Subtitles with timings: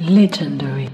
[0.00, 0.88] Legendary.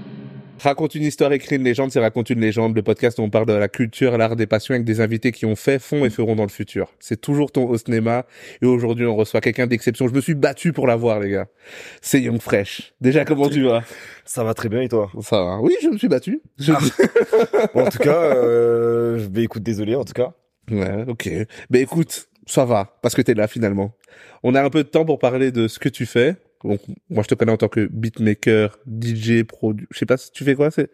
[0.59, 3.45] Raconte une histoire, écrit une légende, c'est Raconte une légende, le podcast où on parle
[3.47, 6.35] de la culture, l'art des passions avec des invités qui ont fait, font et feront
[6.37, 6.93] dans le futur.
[7.01, 8.25] C'est toujours ton au cinéma
[8.61, 10.07] et aujourd'hui on reçoit quelqu'un d'exception.
[10.07, 11.47] Je me suis battu pour l'avoir les gars.
[12.01, 12.93] C'est Young Fresh.
[13.01, 13.83] Déjà comment tu vas?
[14.23, 15.11] Ça va très bien et toi?
[15.21, 15.59] Ça va.
[15.59, 16.41] Oui, je me suis battu.
[16.57, 16.71] Je-
[17.73, 20.33] Bon, En tout cas, euh, je vais écoute, désolé en tout cas.
[20.71, 21.29] Ouais, ok.
[21.71, 23.95] Mais écoute, ça va, parce que t'es là finalement.
[24.43, 26.35] On a un peu de temps pour parler de ce que tu fais.
[26.63, 29.87] Donc, moi, je te connais en tant que beatmaker, DJ, produ...
[29.91, 30.89] Je sais pas si tu fais quoi, c'est?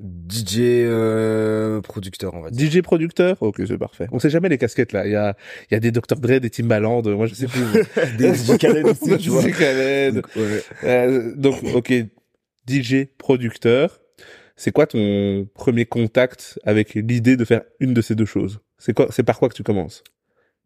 [0.00, 2.68] DJ euh, producteur on va dire.
[2.68, 3.40] DJ producteur?
[3.40, 4.08] Ok, c'est parfait.
[4.10, 5.06] On sait jamais les casquettes là.
[5.06, 5.36] Il y a,
[5.70, 7.62] il y a des Dr Dre, des Timbaland, moi je sais plus.
[8.18, 9.42] Des DJ Khaled aussi, tu vois.
[9.42, 10.62] Donc, ouais.
[10.82, 11.92] Euh, donc, ok,
[12.68, 14.00] DJ producteur.
[14.56, 18.60] C'est quoi ton premier contact avec l'idée de faire une de ces deux choses?
[18.78, 20.02] C'est quoi C'est par quoi que tu commences?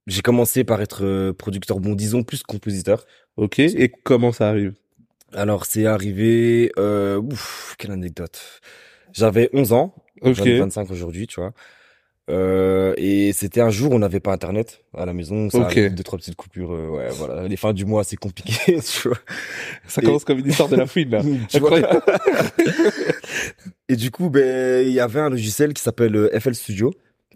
[0.09, 3.05] J'ai commencé par être euh, producteur, bon disons plus compositeur.
[3.37, 3.59] Ok.
[3.61, 4.75] Et comment ça arrive?
[5.35, 8.41] Alors c'est arrivé, euh, ouf, quelle anecdote.
[9.13, 10.33] J'avais 11 ans, Ok.
[10.35, 11.53] j'en ai 25 aujourd'hui, tu vois.
[12.31, 15.65] Euh, et c'était un jour où on n'avait pas internet à la maison, ça Ok.
[15.65, 19.09] arrive, deux trois petites coupures, euh, ouais voilà, les fins du mois c'est compliqué, tu
[19.09, 19.17] vois.
[19.87, 21.23] Ça Et- commence comme une histoire de la fouine là.
[23.89, 26.93] Et du coup, ben, il y avait un logiciel qui s'appelle euh, FL Studio,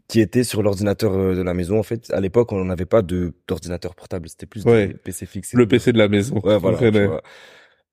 [0.08, 1.78] qui était sur l'ordinateur euh, de la maison.
[1.78, 4.88] En fait, à l'époque, on n'avait pas de d'ordinateur portable, c'était plus Ouais.
[4.88, 5.52] des PC fixes.
[5.54, 6.40] Le PC de la maison.
[6.44, 6.78] Ouais, voilà.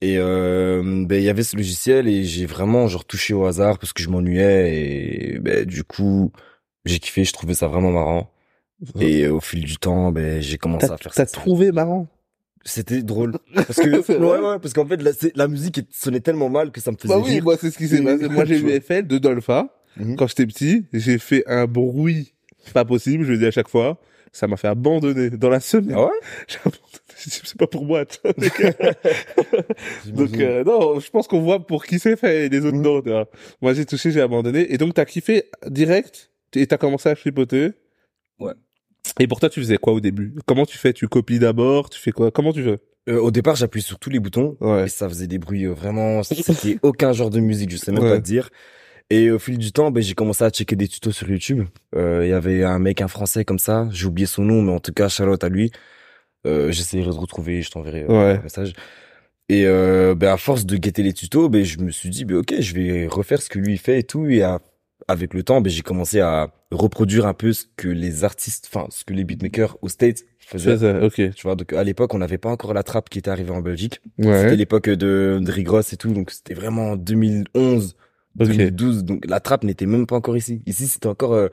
[0.01, 3.79] Et euh, ben, il y avait ce logiciel et j'ai vraiment genre touché au hasard
[3.79, 6.31] parce que je m'ennuyais et ben, du coup,
[6.85, 8.31] j'ai kiffé, je trouvais ça vraiment marrant.
[9.01, 11.31] Et euh, au fil du temps, ben, j'ai commencé T'as à faire t'as ça.
[11.33, 12.07] trouvé marrant?
[12.63, 13.33] C'était drôle.
[13.53, 15.01] Parce que, ouais, ouais, parce qu'en fait,
[15.35, 17.43] la, musique sonnait tellement mal que ça me faisait Bah oui, rire.
[17.43, 18.29] moi c'est ce qui s'est passé.
[18.29, 19.67] Moi j'ai eu FL de Dolpha.
[19.97, 20.15] Mhm.
[20.15, 22.33] Quand j'étais petit, j'ai fait un bruit
[22.73, 23.99] pas possible, je le dis à chaque fois.
[24.31, 25.95] Ça m'a fait abandonner dans la semaine.
[25.97, 26.11] Ah ouais?
[26.47, 26.79] J'ai abandonné.
[27.15, 28.05] C'est pas pour moi.
[30.05, 32.81] donc euh, non, je pense qu'on voit pour qui c'est fait et les autres Mhm.
[32.83, 33.01] non.
[33.01, 33.27] tu vois.
[33.61, 34.71] Moi j'ai touché, j'ai abandonné.
[34.73, 37.71] Et donc t'as kiffé direct et t'as commencé à chipoter?
[38.39, 38.53] Ouais.
[39.19, 40.35] Et pour toi tu faisais quoi au début?
[40.45, 40.93] Comment tu fais?
[40.93, 41.89] Tu copies d'abord?
[41.89, 42.31] Tu fais quoi?
[42.31, 42.77] Comment tu fais
[43.09, 44.85] Euh, au départ, j'appuie sur tous les boutons Ouais.
[44.85, 46.21] et ça faisait des bruits euh, vraiment.
[46.23, 48.09] C'était aucun genre de musique, je sais même Ouais.
[48.11, 48.49] pas te dire.
[49.11, 51.63] Et au fil du temps, ben, j'ai commencé à checker des tutos sur YouTube.
[51.95, 53.87] Euh, Il y avait un mec, un français comme ça.
[53.91, 55.71] J'ai oublié son nom, mais en tout cas, Charlotte à lui.
[56.45, 58.37] Euh, J'essaierai de retrouver, je t'enverrai euh, Ouais.
[58.39, 58.73] un message.
[59.49, 62.37] Et euh, ben, à force de guetter les tutos, ben, je me suis dit, ben,
[62.37, 64.27] ok, je vais refaire ce que lui fait et tout.
[64.27, 64.59] Et à-
[65.07, 68.85] avec le temps, ben, j'ai commencé à reproduire un peu ce que les artistes, enfin,
[68.91, 70.77] ce que les beatmakers aux States faisaient.
[70.77, 71.15] Ça, ok.
[71.15, 73.61] Tu vois, donc à l'époque, on n'avait pas encore la trappe qui était arrivée en
[73.61, 74.01] Belgique.
[74.19, 74.55] C'était Ouais.
[74.55, 77.95] l'époque de, de et tout, donc c'était vraiment en 2011,
[78.39, 78.47] Ok.
[78.47, 79.03] 2012.
[79.03, 80.61] Donc la trappe n'était même pas encore ici.
[80.65, 81.47] Ici, c'était encore euh,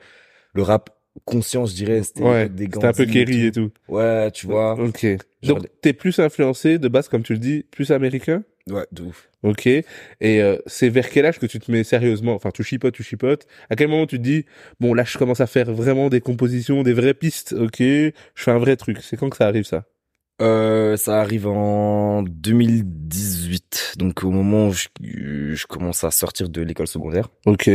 [0.53, 0.89] le rap
[1.25, 2.03] conscient, je dirais.
[2.03, 2.49] C'était Ouais.
[2.49, 3.71] des C'était un peu Kerry et tout.
[3.87, 4.73] Ouais, tu vois.
[4.79, 5.05] Ok.
[5.41, 8.43] Genre Donc, t'es plus influencé de base, comme tu le dis, plus américain?
[8.69, 9.29] Ouais, de ouf.
[9.43, 9.65] Ok.
[9.67, 9.85] Et
[10.21, 12.33] euh, c'est vers quel âge que tu te mets sérieusement?
[12.35, 13.47] Enfin, tu chipotes, tu chipotes.
[13.69, 14.45] À quel moment tu te dis,
[14.79, 18.51] bon, là, je commence à faire vraiment des compositions, des vraies pistes, ok Je fais
[18.51, 18.97] un vrai truc.
[19.01, 19.85] C'est quand que ça arrive, ça?
[20.41, 26.61] Euh, ça arrive en 2018, donc au moment où je, je commence à sortir de
[26.61, 27.29] l'école secondaire.
[27.45, 27.69] Ok.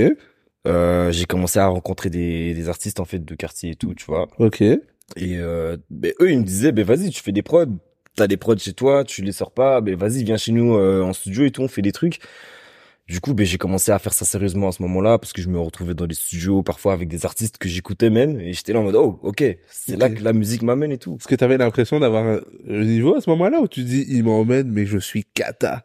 [0.67, 4.05] Euh, j'ai commencé à rencontrer des, des artistes en fait de quartier et tout, tu
[4.07, 4.29] vois.
[4.39, 4.61] Ok.
[4.61, 4.81] Et
[5.19, 7.67] euh, ben, eux, ils me disaient, ben vas-y, tu fais des prods,
[8.17, 11.03] t'as des prods chez toi, tu les sors pas, ben vas-y, viens chez nous euh,
[11.03, 12.21] en studio et tout, on fait des trucs.
[13.09, 15.49] Du coup, ben j'ai commencé à faire ça sérieusement à ce moment-là parce que je
[15.49, 18.79] me retrouvais dans les studios parfois avec des artistes que j'écoutais même et j'étais là
[18.79, 21.17] en mode oh ok, c'est là que la musique m'amène et tout.
[21.19, 24.71] Est-ce que t'avais l'impression d'avoir un niveau à ce moment-là où tu dis, il m'emmène,
[24.71, 25.85] mais je suis cata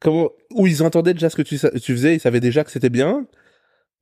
[0.00, 2.90] Comment Où ils entendaient déjà ce que tu, tu faisais, ils savaient déjà que c'était
[2.90, 3.26] bien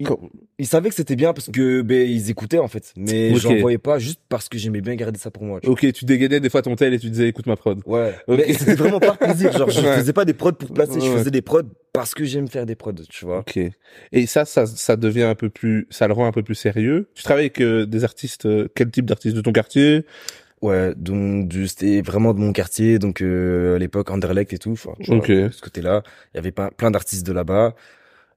[0.04, 3.38] Com- Ils savaient que c'était bien parce que ben ils écoutaient en fait, mais Ok.
[3.38, 5.60] j'en voyais pas juste parce que j'aimais bien garder ça pour moi.
[5.60, 5.74] tu vois.
[5.74, 7.80] Ok, tu dégainais des fois ton tel et tu disais, écoute ma prod.
[7.86, 9.52] Ouais, mais c'était vraiment par plaisir.
[9.56, 9.96] Genre, je Ouais.
[9.98, 12.74] faisais pas des prods pour placer, je faisais des prods parce que j'aime faire des
[12.74, 13.40] prods, tu vois.
[13.40, 13.60] Ok.
[14.12, 17.08] Et ça, ça, ça devient un peu plus, ça le rend un peu plus sérieux.
[17.14, 20.04] Tu travailles avec euh, des artistes, euh, quel type d'artistes de ton quartier?
[20.62, 24.74] Ouais, donc c'était vraiment de mon quartier, donc euh, à l'époque Anderlecht et tout.
[24.74, 25.28] Tu vois, Ok.
[25.30, 26.02] de ce côté-là,
[26.32, 27.74] il y avait pas, plein d'artistes de là-bas.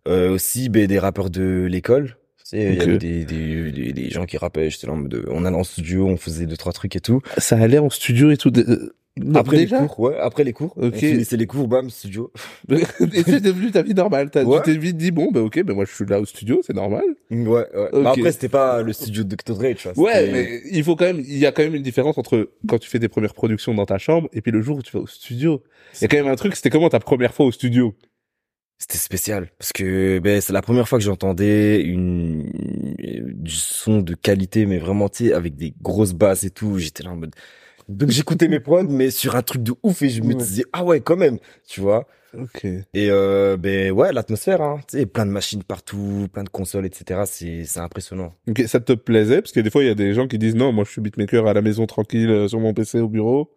[0.08, 2.18] Euh, aussi, ben, des rappeurs de l'école.
[2.38, 4.70] Tu sais, il y avait des, des, des, des gens qui rappaient.
[4.70, 7.22] J'étais là en mode, on allait en studio, on faisait deux trois trucs et tout.
[7.40, 8.52] Ça allait en studio et tout.
[8.52, 8.94] de- euh,
[9.34, 10.94] Après déjà les cours, ouais, après les cours, Ok.
[10.96, 12.32] finissait les cours, bam, studio.
[12.70, 12.84] Et
[13.24, 14.30] c'est devenu ta vie normale.
[14.30, 14.58] T'as- Ouais.
[14.64, 16.76] Tu t'es vite dit bon, bah ok, ben moi je suis là au studio, c'est
[16.76, 17.06] normal.
[17.32, 17.66] Ouais, ouais.
[18.04, 19.56] Bah, après, c'était pas le studio de Dr.
[19.58, 20.06] Dre, tu vois.
[20.06, 22.78] Ouais, mais il faut quand même, il y a quand même une différence entre quand
[22.78, 25.00] tu fais des premières productions dans ta chambre et puis le jour où tu vas
[25.02, 25.64] au studio.
[25.96, 26.56] Il y a quand même un truc.
[26.56, 27.96] C'était comment ta première fois au studio?
[28.78, 32.50] C'était spécial parce que ben c'est la première fois que j'entendais une
[32.98, 37.04] du son de qualité mais vraiment tu sais avec des grosses basses et tout, j'étais
[37.04, 37.34] là en mode
[37.88, 40.84] donc j'écoutais mes prods mais sur un truc de ouf et je me disais ah
[40.84, 41.38] ouais quand même,
[41.68, 42.08] tu vois.
[42.38, 42.66] Ok.
[42.66, 46.86] Et euh, ben ouais, l'atmosphère, hein, tu sais, plein de machines partout, plein de consoles,
[46.86, 47.22] etc.
[47.26, 48.34] C'est c'est impressionnant.
[48.50, 49.42] Ok, ça te plaisait?
[49.42, 51.02] Parce que des fois il y a des gens qui disent non, moi je suis
[51.02, 53.54] beatmaker à la maison tranquille euh, sur mon PC au bureau,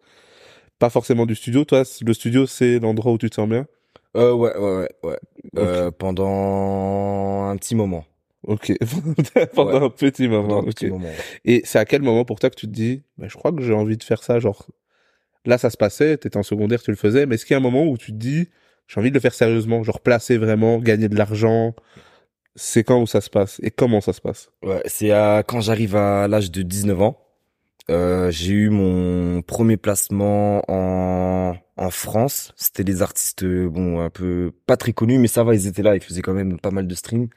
[0.79, 1.65] pas forcément du studio.
[1.65, 3.67] Toi, le studio c'est l'endroit où tu te sens bien?
[4.17, 5.19] Euh, ouais, ouais, ouais, ouais.
[5.57, 8.05] Euh, pendant un petit moment.
[8.43, 8.71] Ok,
[9.53, 9.85] pendant Ouais.
[9.85, 10.47] un petit moment.
[10.47, 10.73] Pendant un ok.
[10.75, 11.09] petit moment.
[11.45, 13.61] Et c'est à quel moment pour toi que tu te dis, bah, je crois que
[13.61, 14.65] j'ai envie de faire ça, genre
[15.45, 17.59] là ça se passait, t'étais en secondaire, tu le faisais, mais est-ce qu'il y a
[17.59, 18.49] un moment où tu te dis,
[18.87, 21.75] j'ai envie de le faire sérieusement, genre placer vraiment, gagner de l'argent,
[22.55, 23.59] c'est quand où ça se passe?
[23.61, 24.49] Et comment ça se passe?
[24.63, 27.19] Ouais, c'est à, quand j'arrive à l'âge de 19 ans,
[27.89, 32.53] euh, j'ai eu mon premier placement en, en France.
[32.55, 35.81] C'était des artistes, euh, bon, un peu, pas très connus, mais ça va, ils étaient
[35.83, 37.27] là, ils faisaient quand même pas mal de streams.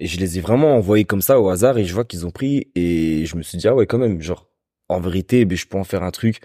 [0.00, 2.30] Et je les ai vraiment envoyés comme ça au hasard et je vois qu'ils ont
[2.30, 4.48] pris et je me suis dit, ah ouais, quand même, genre,
[4.88, 6.40] en vérité, ben, je peux en faire un truc.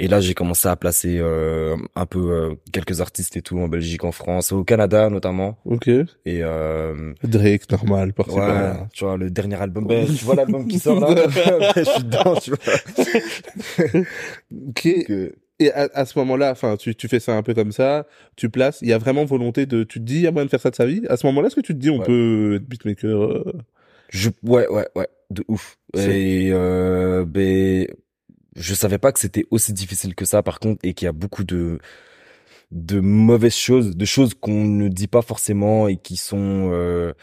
[0.00, 3.66] Et là, j'ai commencé à placer euh, un peu euh, quelques artistes et tout en
[3.68, 5.58] Belgique, en France, au Canada notamment.
[5.64, 5.88] Ok.
[5.88, 10.68] Et euh, Drake, normal, par Ouais, tu vois, le dernier album, ben, tu vois l'album
[10.68, 14.04] qui sort là, Ben, je suis dedans, tu vois.
[14.68, 15.04] Ok.
[15.06, 18.06] Que- Et à, à ce moment-là, enfin, tu, tu fais ça un peu comme ça,
[18.36, 20.44] tu places, il y a vraiment volonté de, tu te dis, il y a moyen
[20.46, 21.02] de faire ça de sa vie.
[21.08, 22.06] À ce moment-là, est-ce que tu te dis, on Ouais.
[22.06, 23.52] peut être beatmaker euh,
[24.10, 25.76] Je, ouais, ouais, ouais, de ouf.
[25.96, 27.86] Et euh, ben,
[28.54, 31.12] je savais pas que c'était aussi difficile que ça, par contre, et qu'il y a
[31.12, 31.78] beaucoup de
[32.70, 37.14] de mauvaises choses, de choses qu'on ne dit pas forcément et qui sont euh,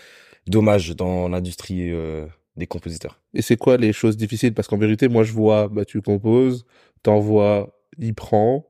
[0.48, 2.26] dommages dans l'industrie euh,
[2.58, 3.22] des compositeurs.
[3.36, 4.56] Et c'est quoi les choses difficiles?
[4.56, 6.66] Parce qu'en vérité, moi, je vois, bah, tu composes,
[7.04, 8.68] t'envoies, il prend,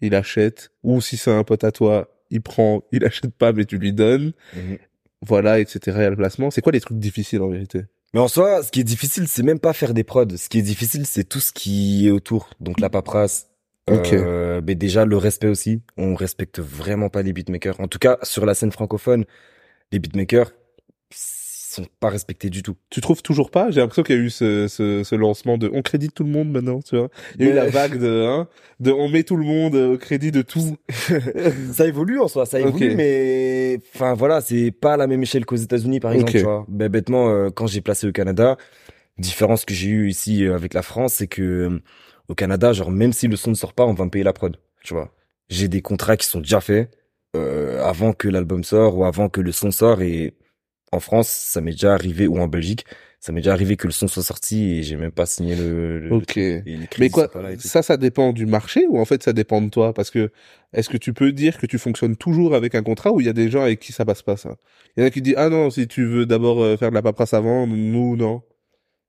[0.00, 3.64] il achète, ou si c'est un pote à toi, il prend, il achète pas, mais
[3.64, 4.32] tu lui donnes,
[5.22, 5.80] voilà, etc.
[5.86, 6.50] Il y a le placement.
[6.50, 7.84] C'est quoi les trucs difficiles en vérité?
[8.14, 10.36] Mais en soi, ce qui est difficile, c'est même pas faire des prods.
[10.36, 12.50] Ce qui est difficile, c'est tout ce qui est autour.
[12.60, 13.48] Donc la paperasse.
[13.88, 14.12] Ok.
[14.12, 15.82] Euh, mais déjà le respect aussi.
[15.96, 17.78] On respecte vraiment pas les beatmakers.
[17.80, 19.24] En tout cas, sur la scène francophone,
[19.92, 20.52] les beatmakers
[21.70, 22.76] sont pas respectés du tout.
[22.90, 23.70] Tu trouves toujours pas?
[23.70, 26.30] J'ai l'impression qu'il y a eu ce, ce, ce lancement de on crédite tout le
[26.30, 27.08] monde maintenant, tu vois.
[27.38, 28.48] Il y a eu la vague de, hein,
[28.80, 30.76] de on met tout le monde au crédit de tout.
[31.72, 35.46] ça évolue en soi, ça évolue, mais enfin voilà, c'est pas à la même échelle
[35.46, 36.32] qu'aux États-Unis par exemple.
[36.32, 36.64] Tu vois.
[36.68, 38.56] Ben, bêtement, euh, quand j'ai placé au Canada,
[39.20, 41.82] différence que j'ai eu ici euh, avec la France, c'est que euh,
[42.28, 44.32] au Canada, genre même si le son ne sort pas, on va me payer la
[44.32, 44.56] prod.
[44.82, 45.12] Tu vois.
[45.48, 46.90] J'ai des contrats qui sont déjà faits
[47.36, 50.34] euh, avant que l'album sort ou avant que le son sort et
[50.92, 52.84] en France, ça m'est déjà arrivé ou en Belgique,
[53.20, 55.98] ça m'est déjà arrivé que le son soit sorti et j'ai même pas signé le.
[56.00, 56.36] le Ok.
[56.98, 57.28] Mais quoi,
[57.58, 59.92] ça, ça dépend du marché ou en fait ça dépend de toi?
[59.94, 60.30] Parce que
[60.72, 63.30] est-ce que tu peux dire que tu fonctionnes toujours avec un contrat ou il y
[63.30, 64.56] a des gens avec qui ça passe pas ça?
[64.96, 66.94] Il y en a qui disent ah non si tu veux d'abord euh, faire de
[66.94, 68.42] la paperasse avant, nous non.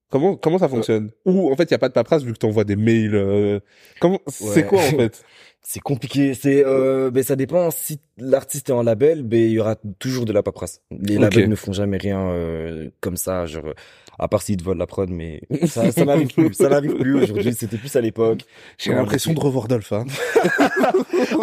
[0.10, 1.12] Comment comment ça fonctionne?
[1.26, 3.16] Ou en fait il y a pas de paperasse vu que t'envoies des mails.
[3.16, 3.60] euh,
[4.02, 5.24] Comment c'est quoi en fait?
[5.64, 6.34] C'est compliqué.
[6.34, 7.70] C'est, euh, ben ça dépend.
[7.72, 10.82] Si l'artiste est en label, ben il y aura toujours de la paperasse.
[10.92, 13.74] Les labels ne font jamais rien euh, comme ça, genre
[14.20, 16.54] à part s'ils te volent la prod, mais ça, ça n'arrive plus.
[16.54, 17.54] Ça n'arrive plus aujourd'hui.
[17.54, 18.42] C'était plus à l'époque.
[18.80, 19.92] J'ai l'impression de revoir Dolph.
[19.94, 20.06] Hein.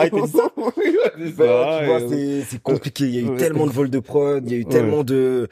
[0.01, 3.05] Ah, c'est c'est compliqué.
[3.05, 3.37] Il y a eu Ouais.
[3.37, 4.43] tellement de vols de prod.
[4.47, 4.71] Il y a eu Ouais.
[4.71, 5.49] tellement de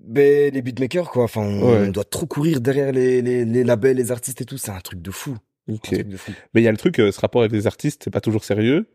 [0.00, 1.24] ben les beatmakers quoi.
[1.24, 1.86] Enfin, on, Ouais.
[1.88, 4.58] on doit trop courir derrière les, les les labels, les artistes et tout.
[4.58, 5.36] C'est un truc de fou.
[5.68, 5.92] Ok.
[5.92, 6.32] Un truc de fou.
[6.52, 8.44] Mais il y a le truc, euh, ce rapport avec les artistes, c'est pas toujours
[8.44, 8.86] sérieux.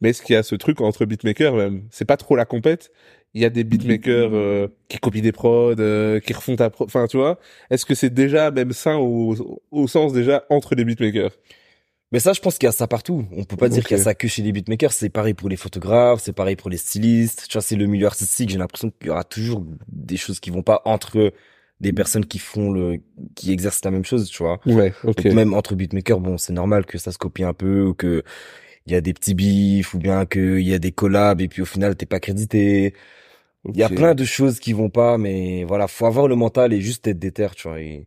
[0.00, 1.82] Mais est-ce qu'il y a ce truc entre beatmakers même?
[1.90, 2.92] C'est pas trop la compète.
[3.34, 6.84] Il y a des beatmakers euh, qui copient des prods, euh, qui refont ta pro...
[6.84, 7.38] Enfin, tu vois.
[7.70, 11.32] Est-ce que c'est déjà même sain au, au sens déjà entre les beatmakers?
[12.10, 13.26] Mais ça, je pense qu'il y a ça partout.
[13.32, 14.92] On peut pas dire qu'il y a ça que chez les beatmakers.
[14.92, 17.46] C'est pareil pour les photographes, c'est pareil pour les stylistes.
[17.48, 18.48] Tu vois, c'est le milieu artistique.
[18.48, 21.32] J'ai l'impression qu'il y aura toujours des choses qui vont pas entre
[21.80, 22.98] des personnes qui font le,
[23.34, 24.60] qui exercent la même chose, tu vois.
[24.66, 25.22] Ouais, ok.
[25.24, 28.22] Donc, même entre beatmakers, bon, c'est normal que ça se copie un peu ou que
[28.86, 31.60] il y a des petits bifs ou bien qu'il y a des collabs et puis
[31.60, 32.94] au final t'es pas crédité.
[33.66, 36.72] Il y a plein de choses qui vont pas, mais voilà, faut avoir le mental
[36.72, 37.80] et juste être déter, tu vois.
[37.80, 38.06] Et...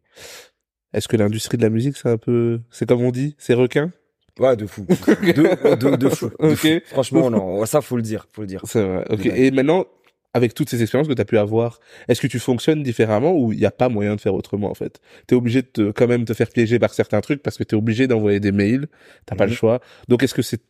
[0.93, 3.91] Est-ce que l'industrie de la musique, c'est un peu, c'est comme on dit, c'est requin?
[4.39, 4.85] Ouais, de fou.
[4.87, 6.31] De, de, de fou.
[6.39, 6.55] Ok.
[6.55, 6.67] fou.
[6.85, 7.65] Franchement, non.
[7.65, 8.27] Ça, faut le dire.
[8.31, 8.61] Faut le dire.
[8.65, 9.05] C'est vrai.
[9.09, 9.25] Ok.
[9.25, 9.85] Et maintenant,
[10.33, 13.51] avec toutes ces expériences que tu as pu avoir, est-ce que tu fonctionnes différemment ou
[13.51, 15.01] il n'y a pas moyen de faire autrement en fait?
[15.27, 17.75] T'es obligé de te, quand même te faire piéger par certains trucs parce que t'es
[17.75, 18.87] obligé d'envoyer des mails,
[19.25, 19.57] t'as pas le Mhm.
[19.57, 19.81] choix.
[20.07, 20.61] Donc est-ce que c'est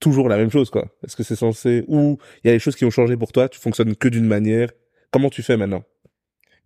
[0.00, 0.86] toujours la même chose quoi?
[1.04, 3.48] Est-ce que c'est censé ou il y a des choses qui ont changé pour toi
[3.48, 4.70] Tu fonctionnes que d'une manière?
[5.10, 5.82] Comment tu fais maintenant?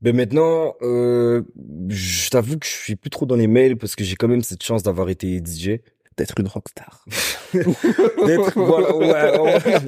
[0.02, 1.42] Ben maintenant, euh,
[1.88, 4.42] je t'avoue que je suis plus trop dans les mails parce que j'ai quand même
[4.42, 5.80] cette chance d'avoir été DJ.
[6.16, 7.04] D'être une rockstar.
[7.52, 9.78] D'être, voilà, ouais, ouais.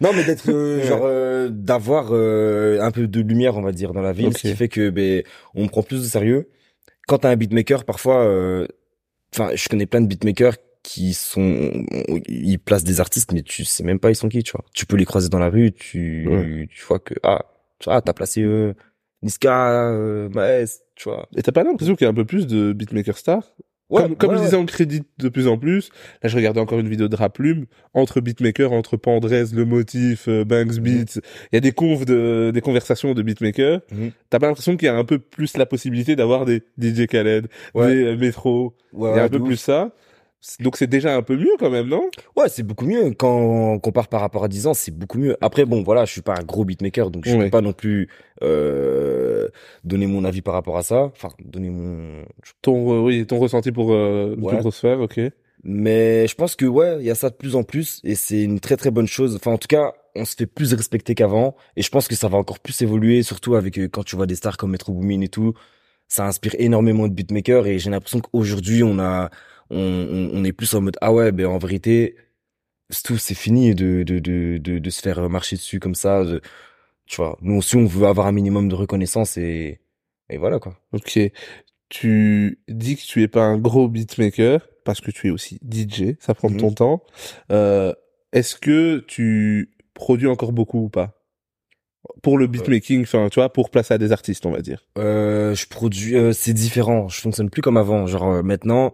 [0.00, 3.92] Non, mais d'être, euh, genre, euh, d'avoir euh, un peu de lumière, on va dire,
[3.92, 5.22] dans la ville, ce qui fait que, ben,
[5.54, 6.48] on me prend plus au sérieux.
[7.08, 8.66] Quand t'as un beatmaker, parfois, euh,
[9.34, 11.84] enfin, je connais plein de beatmakers qui sont,
[12.28, 14.64] ils placent des artistes, mais tu sais même pas ils sont qui, tu vois.
[14.74, 16.68] Tu peux les croiser dans la rue, tu, Ouais.
[16.70, 17.44] tu vois que, ah,
[17.80, 18.74] tu vois, t'as placé, euh,
[19.22, 21.28] Niska, euh, Maes, tu vois.
[21.36, 23.54] Et t'as pas l'impression qu'il y a un peu plus de beatmaker stars
[24.00, 25.90] comme, comme ouais, je disais, on crédite de plus en plus.
[26.22, 30.44] Là, je regardais encore une vidéo de Raplume entre beatmakers, entre Pandrez, Le Motif, euh,
[30.44, 31.20] Banks Beats.
[31.52, 33.80] Il y a des conves de, des conversations de beatmakers.
[33.90, 34.10] Mhm.
[34.30, 37.48] T'as pas l'impression qu'il y a un peu plus la possibilité d'avoir des DJ Khaled,
[37.74, 38.16] Ouais.
[38.16, 38.70] des euh.
[38.92, 39.92] Ouais, Il y a un peu plus ça.
[40.60, 42.10] Donc c'est déjà un peu mieux quand même, non?
[42.36, 43.12] Ouais, c'est beaucoup mieux.
[43.12, 45.36] Quand on compare par rapport à 10 ans, c'est beaucoup mieux.
[45.40, 47.44] Après, bon, voilà, je suis pas un gros beatmaker, donc je Ouais.
[47.44, 48.08] peux pas non plus
[48.42, 49.48] euh,
[49.84, 51.04] donner mon avis par rapport à ça.
[51.04, 52.24] Enfin, donner mon...
[52.60, 54.60] Ton, euh, oui, ton ressenti pour euh, Ouais.
[54.60, 55.20] plus ok.
[55.64, 58.42] Mais je pense que, ouais, il y a ça de plus en plus, et c'est
[58.42, 59.36] une très très bonne chose.
[59.36, 62.26] Enfin, en tout cas, on se fait plus respecter qu'avant, et je pense que ça
[62.26, 65.20] va encore plus évoluer, surtout avec euh, quand tu vois des stars comme Metro Boomin
[65.20, 65.54] et tout.
[66.08, 69.30] Ça inspire énormément de beatmakers, et j'ai l'impression qu'aujourd'hui, on a...
[69.72, 72.16] On, on, on est plus en mode, ah ouais, ben en vérité,
[72.90, 76.24] c'est tout, c'est fini de, de, de, de, de se faire marcher dessus comme ça.
[76.24, 76.40] de-
[77.06, 79.80] tu vois, nous aussi, on veut avoir un minimum de reconnaissance et,
[80.30, 80.76] et voilà, quoi.
[80.92, 81.18] Ok.
[81.88, 86.16] Tu dis que tu es pas un gros beatmaker parce que tu es aussi DJ,
[86.20, 86.60] ça prend de Mhm.
[86.60, 87.02] ton temps.
[87.50, 87.92] Euh,
[88.32, 91.18] Est-ce que tu produis encore beaucoup ou pas?
[92.22, 94.86] Pour le beatmaking, enfin, tu vois, pour placer à des artistes, on va dire.
[94.98, 97.08] Euh, je produis, euh, c'est différent.
[97.08, 98.06] Je fonctionne plus comme avant.
[98.06, 98.92] Genre, euh, maintenant,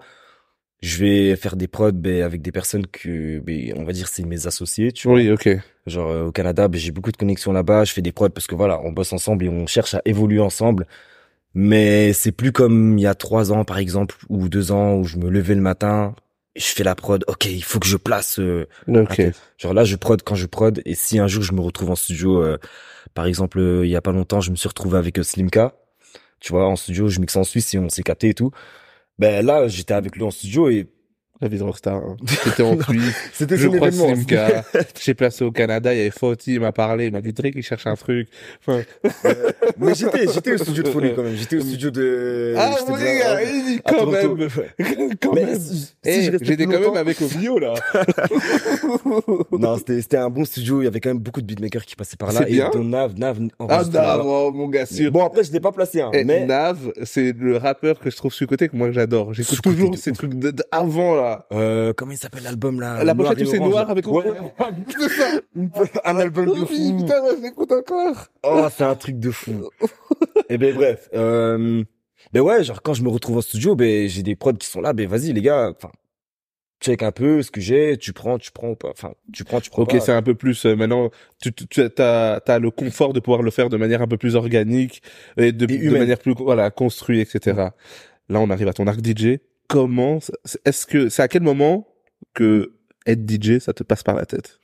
[0.81, 4.25] je vais faire des prods, ben, avec des personnes que, ben, on va dire, c'est
[4.25, 5.17] mes associés, tu vois.
[5.17, 5.49] Oui, ok.
[5.87, 7.85] Genre, euh, au Canada, ben, j'ai beaucoup de connexions là-bas.
[7.85, 10.41] Je fais des prods parce que voilà, on bosse ensemble et on cherche à évoluer
[10.41, 10.87] ensemble.
[11.55, 15.05] Mais c'est plus comme il y a trois ans, par exemple, ou deux ans, où
[15.05, 16.15] je me levais le matin,
[16.55, 17.25] je fais la prod.
[17.27, 18.39] Ok, il faut que je place.
[18.39, 19.33] euh, Ok.
[19.57, 20.81] Genre là, je prod quand je prod.
[20.85, 22.59] Et si un jour je me retrouve en studio, euh,
[23.15, 25.75] par exemple, euh, il y a pas longtemps, je me suis retrouvé avec euh, Slimka.
[26.41, 28.53] Tu vois, en studio, je mixe en Suisse et on s'est capté et tout.
[29.19, 30.87] Ben là, j'étais avec lui en studio et
[31.41, 31.95] La vie de rockstar.
[31.97, 32.17] hein.
[32.45, 33.15] C'était en Suisse.
[33.33, 33.93] c'était Je crois.
[33.93, 34.65] Slimka.
[35.01, 37.55] J'ai placé au Canada, il y avait Fauti, il m'a parlé, il m'a dit Drake,
[37.57, 38.29] il cherche un truc.
[38.67, 38.83] Enfin,
[39.79, 41.37] Mais j'étais, j'étais au studio de folie quand même.
[41.37, 42.55] J'étais au studio de.
[42.57, 44.49] ah oui, gars, ouais, il dit à quand même.
[45.21, 45.59] Quand Mais même.
[45.61, 47.75] si, Eh, J'étais quand même avec Ovio, là.
[49.53, 50.81] Non, c'était, c'était un bon studio.
[50.83, 52.41] Il y avait quand même beaucoup de beatmakers qui passaient par là.
[52.45, 52.71] C'est Et bien.
[52.73, 54.19] dont Nav, Nav, Ah, là-bas.
[54.25, 55.11] non, mon gars, sûr.
[55.11, 56.11] Bon, après, je l'ai pas placé, hein.
[56.13, 56.47] Eh, mais.
[56.47, 59.35] Nav, c'est le rappeur que je trouve sous-côté que moi j'adore.
[59.35, 61.28] J'écoute toujours ces trucs d'avant là.
[61.53, 64.25] Euh, comment il s'appelle l'album là La Noir pochette où c'est noir avec Ouais.
[66.05, 66.97] Un album de fou.
[66.99, 68.27] putain, encore.
[68.43, 69.69] Oh, c'est un truc de fou.
[70.49, 71.83] Et ben bref, euh,
[72.33, 74.81] ben ouais, genre quand je me retrouve en studio, ben j'ai des prods qui sont
[74.81, 75.91] là, ben vas-y les gars, enfin
[76.81, 79.61] check un peu ce que j'ai, tu prends, tu prends ou pas, enfin tu prends,
[79.61, 81.11] tu prends Ok, c'est un peu plus euh, maintenant.
[81.43, 84.17] Tu, tu, tu as, t'as le confort de pouvoir le faire de manière un peu
[84.17, 85.03] plus organique
[85.37, 87.69] et de, Et de manière plus voilà construite, etc.
[88.29, 89.39] Là, on arrive à ton arc DJ.
[89.69, 90.19] Comment
[90.65, 91.87] Est-ce que c'est à quel moment
[92.35, 92.73] que
[93.07, 94.59] être DJ ça te passe par la tête?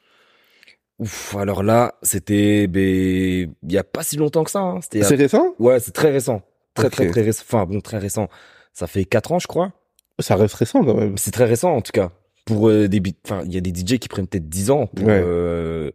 [0.99, 4.81] Ouf, alors là, c'était ben il y a pas si longtemps que ça, hein.
[4.81, 5.55] c'était C'est récent?
[5.59, 6.43] Ouais, c'est très récent.
[6.75, 7.43] Très très très récent.
[7.47, 8.29] Enfin bon, très récent.
[8.73, 9.73] Ça fait quatre ans, je crois.
[10.21, 11.19] Ça reste récent quand même.
[11.19, 12.11] C'est très récent en tout cas.
[12.47, 15.07] Pour euh, des enfin, il y a des DJ qui prennent peut-être 10 ans pour
[15.07, 15.21] Ouais.
[15.25, 15.91] euh,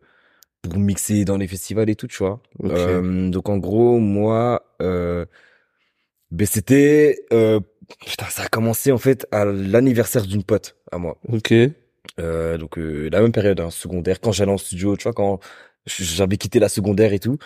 [0.62, 2.42] pour mixer dans les festivals et tout, tu vois.
[2.66, 5.26] Euh, donc en gros, moi, euh,
[6.32, 7.60] ben c'était, euh,
[8.06, 11.18] putain, ça a commencé en fait à l'anniversaire d'une pote à moi.
[11.28, 11.54] Ok.
[12.20, 15.40] Euh, donc euh, la même période, hein, secondaire, quand j'allais en studio, tu vois, quand
[15.86, 17.38] j'avais quitté la secondaire et tout.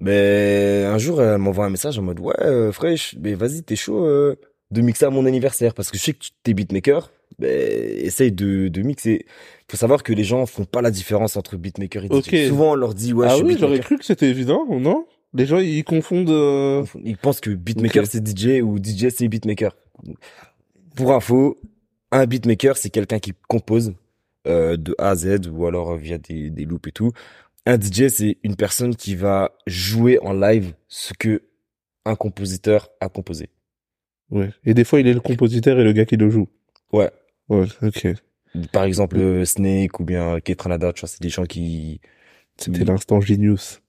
[0.00, 3.76] Mais un jour, elle m'envoie un message en mode ouais, euh, fraîche, mais vas-y, t'es
[3.76, 4.36] chaud euh,
[4.70, 7.10] de mixer à mon anniversaire parce que je sais que tu t'es beatmaker.
[7.38, 9.24] Ben, essaye de, de mixer.
[9.70, 12.12] Faut savoir que les gens font pas la différence entre beatmaker et DJ.
[12.12, 12.36] Ok.
[12.48, 15.06] Souvent, on leur dit ouais, je ah suis oui, j'aurais cru que c'était évident, non?
[15.34, 16.30] Les gens ils confondent.
[16.30, 18.08] euh, Ils pensent que beatmaker Ok.
[18.10, 19.76] c'est DJ ou DJ c'est beatmaker.
[20.96, 21.60] Pour info,
[22.10, 23.94] un beatmaker c'est quelqu'un qui compose
[24.46, 27.12] euh, de A à Z ou alors euh, via des, des loops et tout.
[27.66, 31.42] Un DJ c'est une personne qui va jouer en live ce que
[32.06, 33.50] un compositeur a composé.
[34.30, 34.50] Ouais.
[34.64, 36.48] Et des fois, il est le compositeur et le gars qui le joue.
[36.92, 37.10] Ouais.
[37.48, 37.66] Ouais.
[37.82, 38.06] Ok.
[38.72, 42.00] Par exemple euh, Snake ou bien Ketranada, tu vois, c'est des gens qui
[42.56, 43.82] C'était l'instant genius.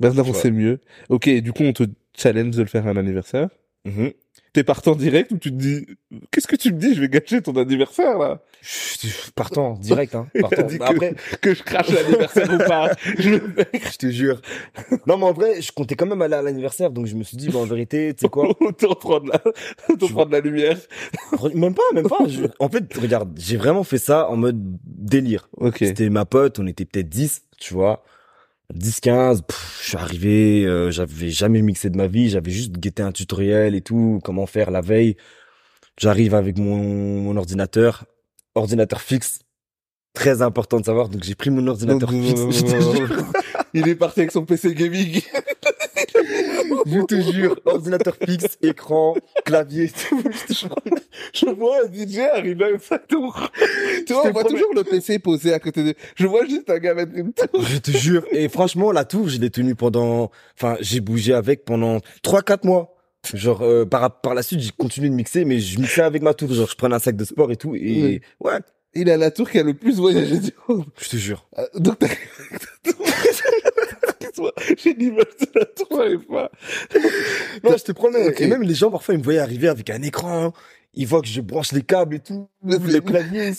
[0.00, 0.32] Maintenant, Ouais.
[0.34, 0.80] c'est mieux.
[1.08, 1.84] Ok, du coup, on te
[2.16, 3.48] challenge de le faire à un anniversaire.
[3.84, 4.12] Mhm.
[4.52, 5.84] T'es partant direct ou tu te dis,
[6.30, 6.94] qu'est-ce que tu me dis?
[6.94, 8.40] Je vais gâcher ton anniversaire, là.
[9.34, 10.28] Partant, direct, hein.
[10.40, 10.62] Partant.
[10.62, 12.92] dit que- Après, Que je crache l'anniversaire ou pas.
[13.18, 13.68] Je le fais.
[13.92, 14.40] je te jure.
[15.08, 17.36] Non, mais en vrai, je comptais quand même aller à l'anniversaire, donc je me suis
[17.36, 19.42] dit, bah, en vérité, tu sais quoi, Autant prendre la,
[19.88, 20.78] autant prendre la lumière.
[21.52, 22.26] Même pas, même pas.
[22.28, 25.48] Je- En fait, regarde, j'ai vraiment fait ça en mode délire.
[25.56, 25.78] Ok.
[25.80, 28.04] C'était ma pote, on était peut-être 10, tu vois.
[28.72, 32.78] 10, 15, pff, je suis arrivé, euh, j'avais jamais mixé de ma vie, j'avais juste
[32.78, 35.16] guetté un tutoriel et tout, comment faire la veille.
[35.98, 36.76] J'arrive avec mon,
[37.22, 38.04] mon ordinateur.
[38.54, 39.40] ordinateur fixe.
[40.12, 41.08] Très important de savoir.
[41.08, 42.66] Donc j'ai pris mon ordinateur non, fixe.
[42.66, 43.08] jure.
[43.16, 43.24] non.
[43.74, 45.20] Il est parti avec son PC gaming.
[46.86, 49.14] Je te jure, ordinateur fixe, écran,
[49.44, 50.22] clavier, tout.
[51.32, 53.50] Je vois un DJ arriver avec sa tour.
[54.06, 55.94] Tu vois, on voit toujours le PC posé à côté de...
[56.16, 57.62] Je vois juste un gars mettre une tour.
[57.62, 58.24] Je te jure.
[58.30, 62.90] Et franchement, la tour, je l'ai tenue pendant, enfin, j'ai bougé avec pendant 3-4 mois.
[63.32, 66.34] Genre, euh, par, par la suite, j'ai continué de mixer, mais je mixais avec ma
[66.34, 66.52] tour.
[66.52, 67.74] Genre, je prenais un sac de sport et tout.
[67.74, 68.58] Et ouais,
[68.94, 70.84] Il a la tour qui a le plus voyagé du monde.
[71.00, 71.46] je te jure.
[71.58, 71.98] Euh, Donc
[74.78, 76.50] J'ai l'image de la tour, j'arrive pas.
[77.62, 78.28] Non, je te promets.
[78.28, 78.40] Ok.
[78.40, 80.52] Et même les gens, parfois, ils me voyaient arriver avec un écran.
[80.96, 82.48] Ils voient que je branche les câbles et tout.
[82.62, 83.52] Mais les c'est- claviers.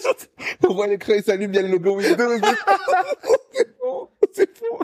[0.68, 2.36] On voit l'écran, il s'allume, il y a le logo Windows.
[3.52, 4.78] c'est faux, c'est faux.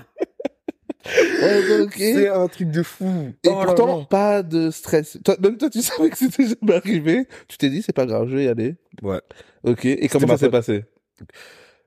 [1.07, 1.95] Ouais, ok.
[1.97, 3.33] C'est un truc de fou.
[3.43, 4.07] Et Oh pourtant, là.
[4.09, 5.19] pas de stress.
[5.25, 7.27] Toi, même toi, tu savais que c'était jamais arrivé.
[7.49, 8.77] Tu t'es dit, c'est pas grave, je vais y aller.
[9.03, 9.21] Ouais.
[9.65, 9.85] Ok.
[9.87, 10.85] Et comment ça s'est passé?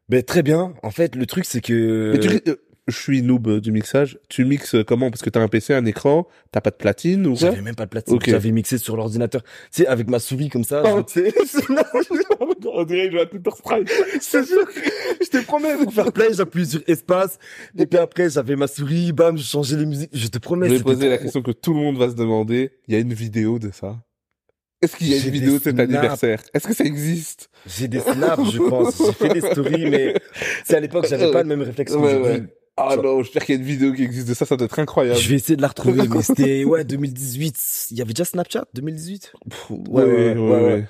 [0.09, 0.73] Ben, très bien.
[0.83, 2.11] En fait, le truc, c'est que...
[2.13, 2.55] Mais tu- euh,
[2.91, 4.19] Je suis noob du mixage.
[4.29, 5.09] Tu mixes comment?
[5.09, 7.35] Parce que t'as un PC, un écran, t'as pas de platine ou?
[7.35, 8.15] J'avais même pas de platine.
[8.15, 8.29] Ok.
[8.29, 9.41] J'avais mixé sur l'ordinateur.
[9.43, 9.49] Tu
[9.83, 10.83] sais, avec ma souris comme ça.
[10.85, 11.21] Oh, je-
[12.73, 13.25] On dirait qu'il joue à.
[14.21, 14.67] C'est sûr.
[15.21, 17.37] Je te promets, pour faire play, j'appuie sur espace.
[17.77, 20.09] Et puis après, j'avais ma souris, bam, je changeais les musiques.
[20.13, 20.69] Je te promets.
[20.69, 22.71] Je vais poser la question que tout le monde va se demander.
[22.87, 23.97] Il y a une vidéo de ça?
[24.81, 26.41] Est-ce qu'il y a une vidéo de cet anniversaire?
[26.53, 27.49] Est-ce que ça existe?
[27.67, 28.97] J'ai des snaps, je pense.
[29.05, 30.15] J'ai fait des stories, mais
[30.65, 32.43] c'est à l'époque, j'avais pas le même réflexe ouais.
[32.77, 34.79] Ah non, j'espère qu'il y a une vidéo qui existe de ça, ça doit être
[34.79, 35.19] incroyable.
[35.19, 37.87] Je vais essayer de la retrouver, mais c'était, ouais, 2018.
[37.91, 39.33] Il y avait déjà Snapchat, 2018?
[39.49, 40.85] Pff, Ouais, ouais, ouais, ouais.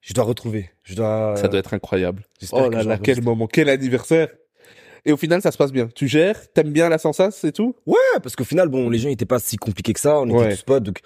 [0.00, 0.70] Je dois retrouver.
[0.84, 2.22] Je dois, Ça doit être incroyable.
[2.40, 4.28] j'espère Oh que là là, quel moment, quel anniversaire
[5.04, 5.88] Et au final, ça se passe bien.
[5.94, 7.74] Tu gères T'aimes bien la sensation, c'est tout?
[7.86, 10.20] Ouais, parce qu'au final, bon, les gens étaient pas si compliqués que ça.
[10.20, 10.54] On était Ouais.
[10.54, 11.00] tous potes, donc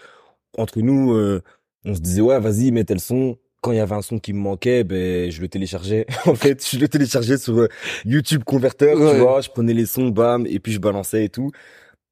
[0.58, 1.42] entre nous, euh,
[1.86, 3.38] on se disait ouais, vas-y, mets tel son.
[3.62, 6.06] Quand il y avait un son qui me manquait, ben je le téléchargeais.
[6.26, 7.68] en fait, je le téléchargeais sur euh,
[8.06, 9.12] YouTube Converter, Ouais.
[9.12, 9.40] tu vois.
[9.42, 11.50] Je prenais les sons, bam, et puis je balançais et tout.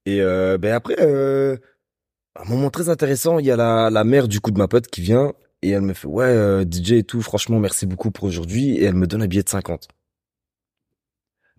[0.07, 1.57] Et euh, ben après, euh,
[2.37, 4.87] un moment très intéressant, il y a la, la mère du coup de ma pote
[4.89, 7.21] qui vient et elle me fait ouais, euh, DJ et tout.
[7.23, 8.77] Franchement, merci beaucoup pour aujourd'hui.
[8.77, 9.89] Et elle me donne un billet de 50.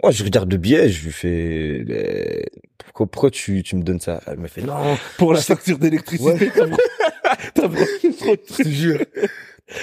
[0.02, 2.46] Moi, je regarde le billet, je lui fais, ben,
[2.78, 4.22] pourquoi, pourquoi tu, tu me donnes ça?
[4.28, 6.32] Elle me fait, non, Pour la facture d'électricité.
[6.32, 6.52] Ouais.
[7.54, 8.46] T'as trop de je trucs.
[8.46, 9.00] te jure.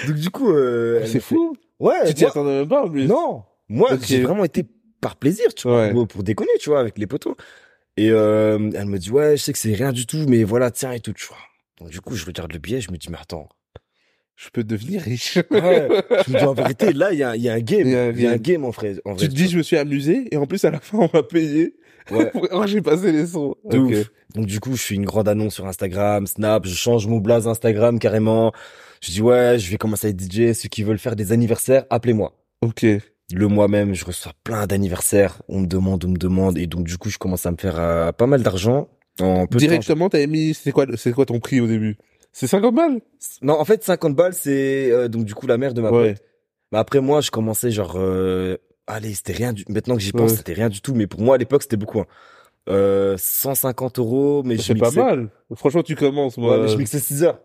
[0.07, 1.55] Donc, du coup, euh, C'est fait- fou.
[1.79, 3.05] Ouais, Tu t'y attendais même pas en plus.
[3.07, 3.43] non.
[3.69, 4.63] Moi, j'ai vraiment été
[5.01, 5.91] par plaisir, tu vois, Ouais.
[5.91, 7.35] pour, pour déconner, tu vois, avec les potos.
[7.97, 10.71] Et, euh, elle me dit, ouais, je sais que c'est rien du tout, mais voilà,
[10.71, 11.37] tiens, et tout, tu vois.
[11.79, 13.49] Donc, du coup, je regarde le billet, je me dis, mais attends.
[14.35, 15.37] Je peux devenir riche.
[15.51, 15.87] Ouais.
[16.27, 17.87] je me dis, en vérité, là, il y a, il y a un game.
[17.87, 18.41] Il y a un Il y a un game.
[18.41, 18.95] game, en vrai.
[19.05, 20.97] En vrai Tu te dis, je me suis amusé et en plus, à la fin,
[20.99, 21.75] on m'a payé.
[22.11, 22.31] Ouais.
[22.51, 23.55] Oh, j'ai passé les sons.
[23.65, 23.91] De Ok.
[23.91, 24.11] ouf.
[24.35, 27.47] Donc du coup, je fais une grande annonce sur Instagram, Snap, je change mon blaze
[27.47, 28.51] Instagram carrément.
[29.01, 31.85] Je dis ouais, je vais commencer à être DJ, ceux qui veulent faire des anniversaires,
[31.89, 32.33] appelez-moi.
[32.61, 32.85] Ok.
[33.33, 36.85] Le mois même, je reçois plein d'anniversaires, on me demande, on me demande et donc
[36.85, 38.87] du coup, je commence à me faire euh, pas mal d'argent
[39.19, 39.57] en peu.
[39.57, 41.97] Directement, t'avais mis, c'est quoi, c'est quoi ton prix au début?
[42.31, 43.01] C'est 50 balles?
[43.41, 46.13] Non, en fait, 50 balles, c'est euh, donc du coup la mère de ma Ouais.
[46.13, 46.23] pote.
[46.71, 50.31] Mais après moi, je commençais genre euh, allez, c'était rien du maintenant que j'y pense,
[50.31, 50.37] Ouais.
[50.37, 51.99] c'était rien du tout, mais pour moi à l'époque, c'était beaucoup.
[51.99, 52.05] Hein.
[52.69, 55.29] Euh, 150 euros, mais je C'est pas mal.
[55.55, 56.57] Franchement, tu commences, moi.
[56.57, 57.39] Ouais, mais je mixais 6 heures.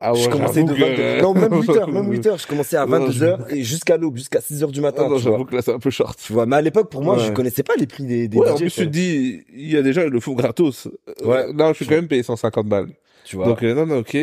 [0.00, 2.38] Ah ouais, je commençais de j'avoue 22 que- Non, même 8 heures, même 8 heures.
[2.38, 4.82] Je commençais à Non, 22 je- heures et jusqu'à l'aube, jusqu'à 6 heures du Ah
[4.82, 5.02] matin.
[5.08, 5.32] non, tu, vois.
[5.32, 6.18] j'avoue que là, c'est un peu short.
[6.22, 6.44] tu vois.
[6.46, 7.24] Mais à l'époque, pour moi, Ouais.
[7.26, 8.60] je connaissais pas les prix des, des Ouais, en DJ.
[8.60, 10.86] plus, tu dis, il y a ils le font gratos.
[11.22, 11.52] Euh, Ouais.
[11.52, 12.88] Non, je suis quand même payé 150 balles.
[13.24, 13.46] Tu vois.
[13.46, 14.16] Donc, euh, non, non, ok.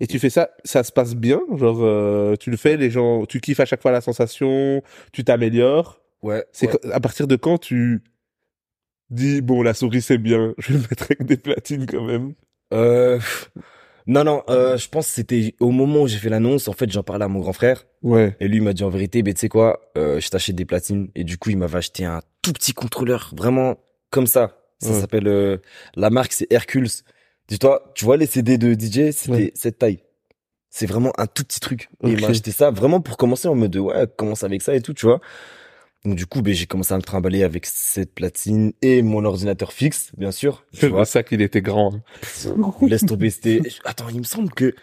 [0.00, 3.24] Et tu fais ça, ça se passe bien, genre, euh, tu le fais, les gens,
[3.26, 6.00] tu kiffes à chaque fois la sensation, tu t'améliores.
[6.22, 6.44] ouais.
[6.52, 6.92] C'est ouais.
[6.92, 8.02] à partir de quand tu
[9.10, 12.34] dis, bon, la souris c'est bien, je vais mettre avec des platines quand même?
[12.72, 13.18] Euh,
[14.06, 16.66] non, non, euh, je pense que c'était au moment où j'ai fait l'annonce.
[16.68, 18.34] En fait, j'en parlais à mon grand frère Ouais.
[18.40, 20.64] et lui il m'a dit en vérité, ben tu sais quoi, euh, je t'achète des
[20.64, 23.78] platines et du coup il m'avait acheté un tout petit contrôleur, vraiment
[24.10, 24.56] comme ça.
[24.80, 25.00] Ça Ouais.
[25.00, 25.58] s'appelle euh,
[25.94, 26.88] la marque, c'est Hercules.
[27.48, 29.52] Dis-toi, tu vois les CD de DJ, c'était Ouais.
[29.54, 30.00] cette taille.
[30.70, 31.90] C'est vraiment un tout petit truc.
[32.04, 34.74] Et il m'a acheté ça vraiment pour commencer en mode de, ouais, commence avec ça
[34.74, 35.20] et tout, tu vois.
[36.04, 39.72] Donc du coup, ben, j'ai commencé à me trimballer avec cette platine et mon ordinateur
[39.72, 40.64] fixe, bien sûr.
[40.72, 41.92] Tu C'est vois, pour ça qu'il était grand.
[42.80, 43.30] laisse tomber.
[43.30, 43.60] C'était.
[43.84, 44.74] Attends, il me semble que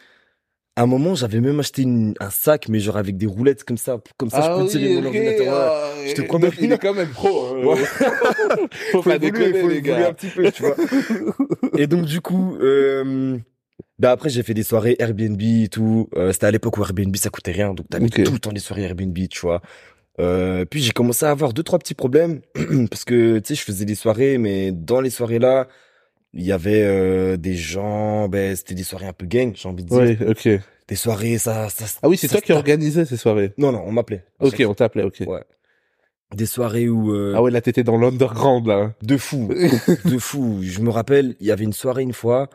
[0.76, 3.78] à un moment j'avais même acheté une- un sac, mais genre avec des roulettes comme
[3.78, 5.94] ça, comme ça je peux tirer mon ordinateur.
[5.98, 6.08] ouais.
[6.10, 6.50] Je te promets.
[6.62, 7.48] Il est quand même pro.
[7.48, 7.66] hein.
[7.66, 7.76] Ouais.
[8.92, 10.10] Faut pas évoluer, déconner, faut les gars.
[10.10, 10.76] un petit peu, tu vois.
[11.78, 13.38] Et donc du coup, euh,
[13.98, 16.10] bah après j'ai fait des soirées Airbnb et tout.
[16.16, 18.24] Euh, C'était à l'époque où Airbnb ça coûtait rien, donc t'avais Ok.
[18.24, 19.62] tout le temps des soirées Airbnb, tu vois.
[20.20, 22.42] Euh, puis j'ai commencé à avoir deux trois petits problèmes
[22.90, 25.68] parce que tu sais je faisais des soirées, mais dans les soirées là,
[26.34, 29.84] il y avait euh, des gens, ben c'était des soirées un peu gang, j'ai envie
[29.84, 30.18] de dire.
[30.22, 30.62] Oui, ok.
[30.88, 31.86] des soirées, ça, ça.
[32.04, 33.54] Ah oui, c'est toi qui organisais ces soirées.
[33.58, 34.26] Non, non, on m'appelait.
[34.40, 35.24] Ok, on t'appelait, ok.
[35.28, 35.44] Ouais.
[36.36, 38.94] Des soirées où euh, Ah ouais, là t'étais dans l'underground là.
[39.02, 39.50] de fou,
[40.06, 40.60] de fou.
[40.62, 42.50] Je me rappelle, il y avait une soirée une fois,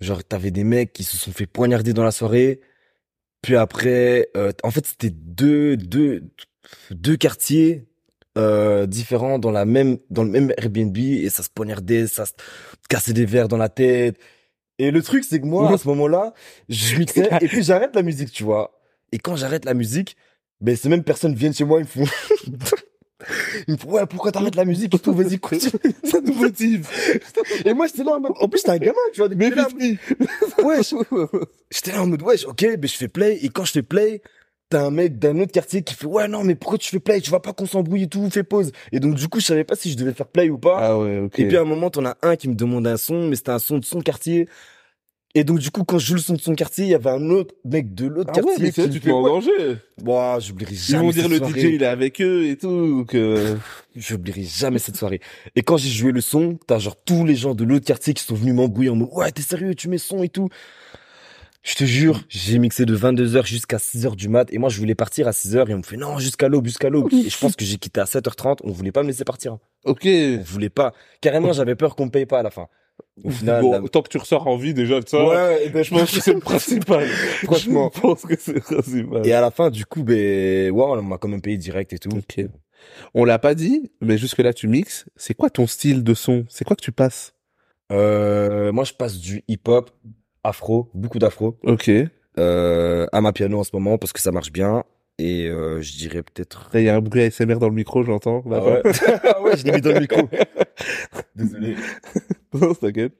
[0.00, 2.60] genre t'avais des mecs qui se sont fait poignarder dans la soirée.
[3.42, 6.22] Puis après, euh, en fait, c'était deux, deux,
[6.92, 7.88] deux quartiers
[8.38, 12.32] euh, différents dans la même, dans le même Airbnb et ça se poignardait, ça se
[12.88, 14.16] cassait des verres dans la tête.
[14.78, 16.32] Et le truc, c'est que moi, à ce moment-là,
[16.68, 18.80] je mixais et puis j'arrête la musique, tu vois.
[19.12, 20.16] Et quand j'arrête la musique,
[20.60, 22.04] ben ces mêmes personnes viennent chez moi, ils me font,
[23.66, 25.72] ils me ouais, pourquoi t'arrêtes la musique et tout, vas-y, continue.
[26.04, 26.88] Ça nous motive.
[27.64, 29.68] Et moi, j'étais là en mode, en plus, t'es un gamin, tu vois, Mais là,
[30.62, 30.80] ouais,
[31.70, 34.22] j'étais là en mode, ouais, ok, ben je fais play, et quand je fais play,
[34.70, 37.20] t'as un mec d'un autre quartier qui fait, ouais, non, mais pourquoi tu fais play,
[37.20, 38.72] tu vois pas qu'on s'embrouille et tout, fais pause.
[38.92, 40.78] Et donc, du coup, je savais pas si je devais faire play ou pas.
[40.80, 41.38] Ah ouais, ok.
[41.38, 43.50] Et puis, à un moment, t'en as un qui me demande un son, mais c'était
[43.50, 44.48] un son de son quartier.
[45.34, 47.10] Et donc, du coup, quand je joue le son de son quartier, il y avait
[47.10, 49.12] un autre mec de l'autre Ah ouais, quartier mais c'est qui tu me te mets
[49.12, 49.30] en ouais.
[49.30, 49.76] danger.
[50.02, 51.60] Bon, j'oublierai Ils jamais vont dire cette le soirée.
[51.60, 52.98] DJ il est avec eux et tout.
[52.98, 53.56] Donc, euh,
[53.94, 55.20] J'oublierai jamais cette soirée.
[55.54, 58.24] Et quand j'ai joué le son, t'as genre tous les gens de l'autre quartier qui
[58.24, 60.48] sont venus m'embrouiller en mode, ouais, t'es sérieux, tu mets son et tout.
[61.62, 64.50] Je te jure, j'ai mixé de 22h jusqu'à 6h du mat.
[64.52, 66.88] Et moi, je voulais partir à 6h et on me fait, non, jusqu'à l'aube, jusqu'à
[66.88, 67.12] l'aube.
[67.12, 68.60] Et je pense que j'ai quitté à 7h30.
[68.64, 69.58] On voulait pas me laisser partir.
[69.84, 70.06] ok.
[70.06, 70.94] On voulait pas.
[71.20, 72.66] Carrément, j'avais peur qu'on me paye pas à la fin.
[73.24, 75.70] Au final, bon, la- tant que tu ressors en vie déjà de ça, ouais, et
[75.70, 77.06] ben, je pense que c'est le principal.
[77.44, 77.90] Franchement.
[77.94, 79.26] je pense que c'est le principal.
[79.26, 81.98] Et à la fin, du coup, ben, ouais, on m'a quand même payé direct et
[81.98, 82.10] tout.
[82.10, 82.44] Ok.
[83.14, 85.04] On l'a pas dit, mais jusque là tu mixes.
[85.16, 86.46] C'est quoi ton style de son?
[86.48, 87.34] C'est quoi que tu passes?
[87.92, 89.90] Euh, moi, je passe du hip-hop,
[90.44, 91.58] afro, beaucoup d'afro.
[91.64, 91.90] Ok.
[92.38, 94.84] euh, à ma piano en ce moment parce que ça marche bien
[95.18, 98.42] et euh, je dirais peut-être il y a un bruit ASMR dans le micro, j'entends.
[98.50, 98.82] ah ouais,
[99.24, 100.28] Ah ouais je l'ai mis dans le micro
[101.34, 101.74] désolé
[102.54, 103.12] non, t'inquiète.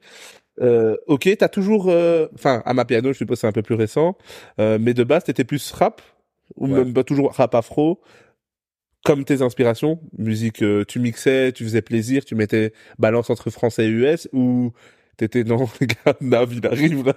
[0.60, 3.74] Euh, ok, t'as toujours, euh, enfin, à ma piano, je suppose c'est un peu plus
[3.76, 4.16] récent,
[4.60, 6.02] euh, mais de base, t'étais plus rap
[6.56, 6.72] ou Ouais.
[6.84, 8.00] même pas toujours rap afro,
[9.04, 13.86] comme tes inspirations, musique, euh, tu mixais, tu faisais plaisir, tu mettais balance entre français
[13.86, 14.72] et US ou
[15.28, 17.14] t'étais non, gars, Nav, il arrive là.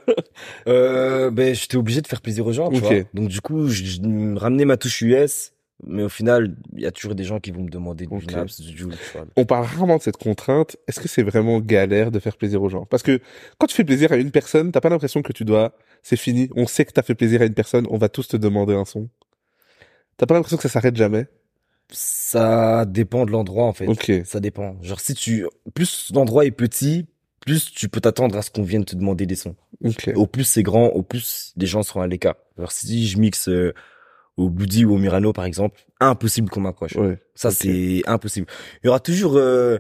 [0.68, 3.84] euh, ben j'étais obligé de faire plaisir aux gens tu vois donc du coup je,
[3.84, 5.54] je me ramenais ma touche US
[5.86, 8.32] mais au final il y a toujours des gens qui vont me demander du Ok.
[8.32, 8.94] Naps du Joule
[9.36, 10.78] On parle rarement de cette contrainte.
[10.88, 12.86] Est-ce que c'est vraiment galère de faire plaisir aux gens?
[12.86, 13.20] Parce que
[13.58, 16.50] quand tu fais plaisir à une personne, t'as pas l'impression que tu dois, c'est fini.
[16.56, 18.86] On sait que t'as fait plaisir à une personne, on va tous te demander un
[18.86, 19.10] son.
[20.16, 21.26] T'as pas l'impression que ça s'arrête jamais?
[21.92, 24.12] Ça dépend de l'endroit en fait Ok.
[24.26, 27.06] ça dépend genre si tu plus l'endroit est petit
[27.46, 30.12] plus tu peux t'attendre à ce qu'on vienne te demander des sons Ok.
[30.16, 32.36] au plus c'est grand, au plus les gens seront à l'écart.
[32.58, 33.74] Alors si je mixe euh,
[34.38, 36.96] au Bloody ou au Murano par exemple, impossible qu'on m'accroche.
[36.96, 37.20] Ouais.
[37.36, 38.48] Ça c'est impossible.
[38.84, 39.78] Il y aura toujours euh,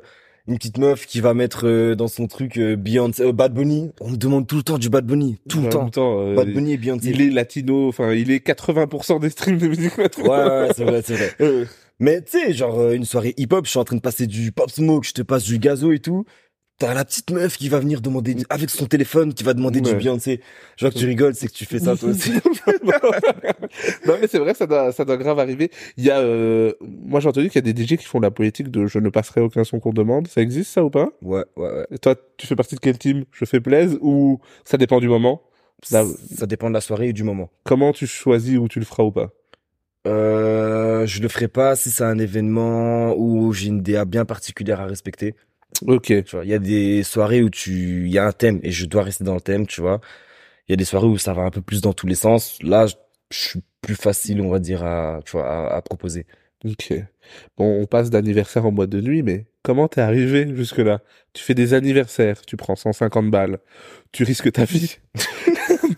[0.47, 3.91] une petite meuf qui va mettre euh, dans son truc euh, Beyoncé, euh, Bad Bunny.
[4.01, 5.89] On me demande tout le temps du Bad Bunny, tout le temps.
[5.89, 7.09] même euh, Bad Bunny et Beyoncé.
[7.11, 10.29] il est latino, enfin, il est 80% des streams de musique latino.
[10.29, 11.65] Ouais, ouais, c'est vrai, c'est vrai.
[11.99, 14.69] Mais tu sais, genre une soirée hip-hop, je suis en train de passer du Pop
[14.69, 16.25] Smoke, je te passe du gazo et tout.
[16.79, 19.91] T'as la petite meuf qui va venir demander avec son téléphone, qui va demander Ouais.
[19.91, 20.41] du Beyoncé.
[20.75, 22.31] Je vois que tu rigoles, c'est que tu fais ça toi aussi.
[24.07, 25.69] non mais c'est vrai, ça doit, ça doit grave arriver.
[25.97, 28.31] Il y a, euh, moi j'ai entendu qu'il y a des DJ qui font la
[28.31, 30.27] politique de je ne passerai aucun son qu'on demande.
[30.27, 31.09] Ça existe ça ou pas?
[31.21, 31.87] Ouais, ouais, ouais.
[31.91, 33.25] Et toi, tu fais partie de quel team?
[33.31, 35.41] Je fais plaise ou ça dépend du moment?
[35.91, 36.05] Là-
[36.35, 37.49] Ça dépend de la soirée et du moment.
[37.63, 39.31] Comment tu choisis où tu le feras ou pas?
[40.05, 44.81] Euh, je le ferai pas si c'est un événement où j'ai une DA bien particulière
[44.81, 45.35] à respecter.
[45.87, 46.05] Ok.
[46.23, 48.71] Tu vois, il y a des soirées où tu, il y a un thème et
[48.71, 50.01] je dois rester dans le thème, tu vois.
[50.67, 52.59] Il y a des soirées où ça va un peu plus dans tous les sens.
[52.63, 52.95] Là, je,
[53.31, 56.25] je suis plus facile, on va dire, à, tu vois, à, à proposer.
[56.65, 56.93] Ok.
[57.57, 61.01] Bon, on passe d'anniversaire en boîte de nuit, mais comment t'es arrivé jusque-là?
[61.33, 63.59] Tu fais des anniversaires, tu prends 150 balles,
[64.13, 64.97] tu risques ta vie.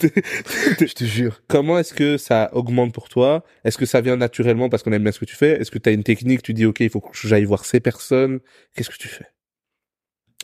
[0.02, 1.42] Je te jure.
[1.48, 3.44] comment est-ce que ça augmente pour toi?
[3.64, 5.60] Est-ce que ça vient naturellement parce qu'on aime bien ce que tu fais?
[5.62, 6.42] Est-ce que tu as une technique?
[6.44, 8.40] Tu dis, ok, il faut que j'aille voir ces personnes.
[8.76, 9.26] Qu'est-ce que tu fais?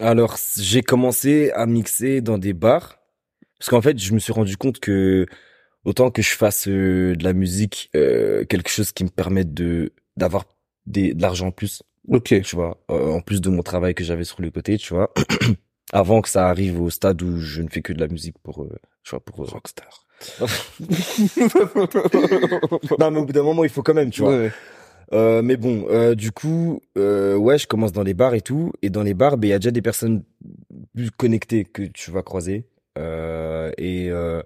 [0.01, 2.97] Alors, j'ai commencé à mixer dans des bars.
[3.59, 5.27] Parce qu'en fait, je me suis rendu compte que
[5.85, 9.93] autant que je fasse euh, de la musique, euh, quelque chose qui me permette de
[10.17, 10.45] d'avoir
[10.87, 12.41] des, de l'argent en plus, Ok.
[12.41, 15.13] tu vois, euh, en plus de mon travail que j'avais sur le côté, tu vois,
[15.93, 18.63] avant que ça arrive au stade où je ne fais que de la musique pour,
[18.63, 18.69] euh,
[19.03, 19.41] tu vois, pour.
[19.43, 20.05] euh, Rockstar.
[22.99, 24.35] non, mais au bout d'un moment, il faut quand même, tu vois.
[24.35, 24.51] Ouais.
[25.13, 28.71] Euh, mais bon, euh, du coup, euh, ouais, je commence dans les bars et tout,
[28.81, 30.23] et dans les bars, ben il y a déjà des personnes
[30.95, 32.65] plus connectées que tu vas croiser.
[32.97, 34.41] Euh, et euh,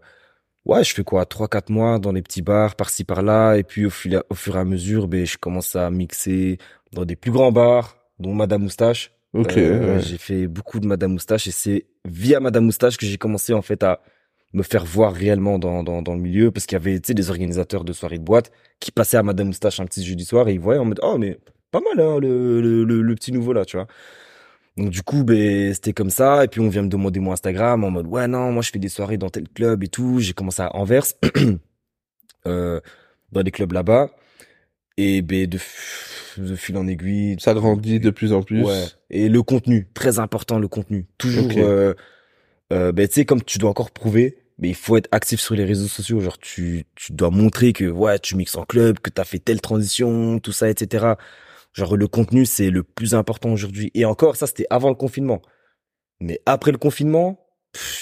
[0.66, 3.86] ouais, je fais quoi, trois quatre mois dans les petits bars par-ci par-là, et puis
[3.86, 6.58] au fur, au fur et à mesure, ben je commence à mixer
[6.94, 9.12] dans des plus grands bars, dont Madame Moustache.
[9.34, 9.54] Ok.
[9.56, 10.00] Ouais.
[10.00, 13.62] J'ai fait beaucoup de Madame Moustache, et c'est via Madame Moustache que j'ai commencé en
[13.62, 14.02] fait à
[14.54, 17.14] me faire voir réellement dans, dans, dans le milieu parce qu'il y avait tu sais
[17.14, 20.48] des organisateurs de soirées de boîte qui passaient à Madame Moustache un petit jeudi soir
[20.48, 21.38] et ils voyaient en mode oh mais
[21.72, 23.88] pas mal hein, le, le, le, le petit nouveau là tu vois
[24.78, 27.84] donc du coup ben c'était comme ça et puis on vient me demander mon Instagram
[27.84, 30.34] en mode ouais non moi je fais des soirées dans tel club et tout j'ai
[30.34, 31.06] commencé à Anvers
[32.48, 32.80] euh,
[33.32, 34.10] dans des clubs là-bas
[34.98, 35.60] et ben de,
[36.38, 38.64] de fil en aiguille Ça grandit de plus en plus.
[38.64, 38.86] Ouais.
[39.10, 41.06] Et le contenu, très important le contenu.
[41.18, 41.94] Toujours, euh,
[42.74, 45.56] euh, ben, tu sais, comme tu dois encore prouver, mais il faut être actif sur
[45.56, 46.20] les réseaux sociaux.
[46.20, 49.62] Genre, tu, tu dois montrer que, ouais, tu mixes en club, que t'as fait telle
[49.62, 51.14] transition, tout ça, etc.
[51.74, 53.92] Genre, le contenu, c'est le plus important aujourd'hui.
[53.94, 55.42] Et encore, ça, c'était avant le confinement.
[56.22, 57.46] Mais après le confinement,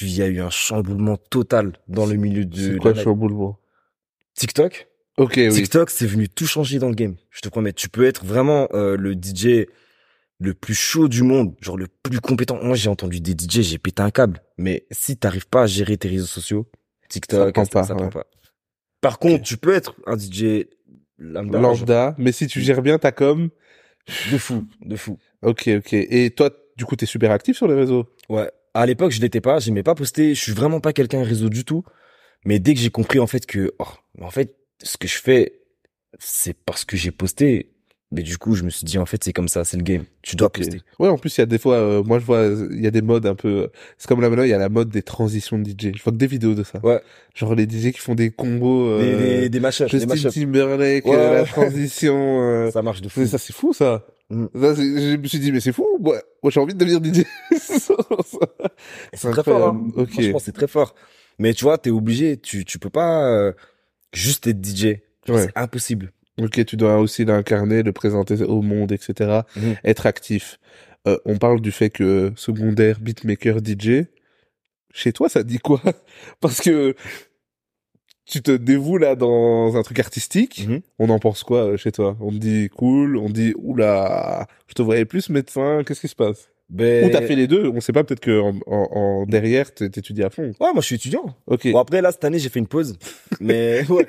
[0.01, 3.59] il y a eu un chamboulement total dans le milieu de C'est quoi le chamboulement?
[4.35, 4.87] TikTok.
[5.17, 5.49] Ok, oui.
[5.49, 7.15] TikTok, c'est venu tout changer dans le game.
[7.29, 9.67] Je te promets, tu peux être vraiment euh, le DJ
[10.43, 12.59] le plus chaud du monde, genre le plus compétent.
[12.61, 14.41] Moi, j'ai entendu des DJ, j'ai pété un câble.
[14.57, 16.69] Mais si t'arrives pas à gérer tes réseaux sociaux,
[17.09, 17.99] TikTok, Ça prend pas, ça ouais.
[17.99, 18.25] prend pas.
[19.01, 20.65] Par contre, tu peux être un DJ
[21.17, 23.49] lambda, Lambda, mais si tu gères bien ta com,
[24.31, 25.17] de fou, de fou.
[25.41, 25.93] ok, ok.
[25.93, 28.07] Et toi, du coup, t'es super actif sur les réseaux?
[28.29, 28.49] Ouais.
[28.73, 31.63] À l'époque, je l'étais pas, j'aimais pas poster, je suis vraiment pas quelqu'un réseau du
[31.63, 31.83] tout.
[32.45, 33.85] Mais dès que j'ai compris en fait que, oh,
[34.21, 35.61] en fait, ce que je fais,
[36.19, 37.72] c'est parce que j'ai posté.
[38.15, 40.03] Mais du coup, je me suis dit en fait, c'est comme ça, c'est le game.
[40.21, 40.81] Tu dois poster.
[40.99, 42.91] Ouais, en plus, il y a des fois, euh, moi, je vois, il y a
[42.91, 45.57] des modes un peu, c'est comme là maintenant, il y a la mode des transitions
[45.57, 45.95] de DJ.
[45.97, 46.79] Je vois que des vidéos de ça.
[46.85, 47.01] Ouais.
[47.33, 50.33] Genre les DJ qui font des combos, Des, euh, des, des mashups, des Justin mashups.
[50.35, 51.15] Timberlake, Ouais.
[51.15, 53.21] euh, la transition, euh, Ça marche de fou.
[53.21, 54.05] mais ça, c'est fou, ça.
[54.29, 54.45] Mm.
[54.53, 55.87] Ça, je me suis dit, mais c'est fou.
[55.99, 57.25] Ouais, moi, j'ai envie de devenir DJ.
[59.13, 59.69] C'est très fort.
[59.69, 60.05] Hein.
[60.11, 60.93] Franchement, c'est très fort.
[61.39, 62.37] Mais tu vois, t'es obligé.
[62.37, 63.53] Tu, tu peux pas euh,
[64.13, 64.85] juste être DJ.
[65.27, 65.45] Ouais.
[65.45, 66.11] C'est impossible.
[66.41, 69.41] Ok, tu dois aussi l'incarner, le présenter au monde, etc.
[69.55, 69.75] Mhm.
[69.83, 70.59] Être actif.
[71.07, 74.07] Euh, on parle du fait que secondaire, beatmaker, DJ.
[74.93, 75.81] Chez toi, ça dit quoi?
[76.39, 76.95] Parce que
[78.25, 80.65] tu te dévoues là dans un truc artistique.
[80.67, 80.81] Mhm.
[80.99, 82.17] On en pense quoi euh, chez toi?
[82.19, 85.83] On te dit cool, on te dit oula, je te voyais plus médecin.
[85.85, 86.49] Qu'est-ce qui se passe?
[86.73, 87.05] Ben...
[87.05, 88.03] Ou t'as fait les deux On sait pas.
[88.03, 90.43] Peut-être que en, en, en derrière, t'é- t'étudies à fond.
[90.59, 91.23] Ouais, moi, je suis étudiant.
[91.45, 91.71] Ok.
[91.71, 92.97] Bon, après, là, cette année, j'ai fait une pause.
[93.39, 94.07] Mais, ouais.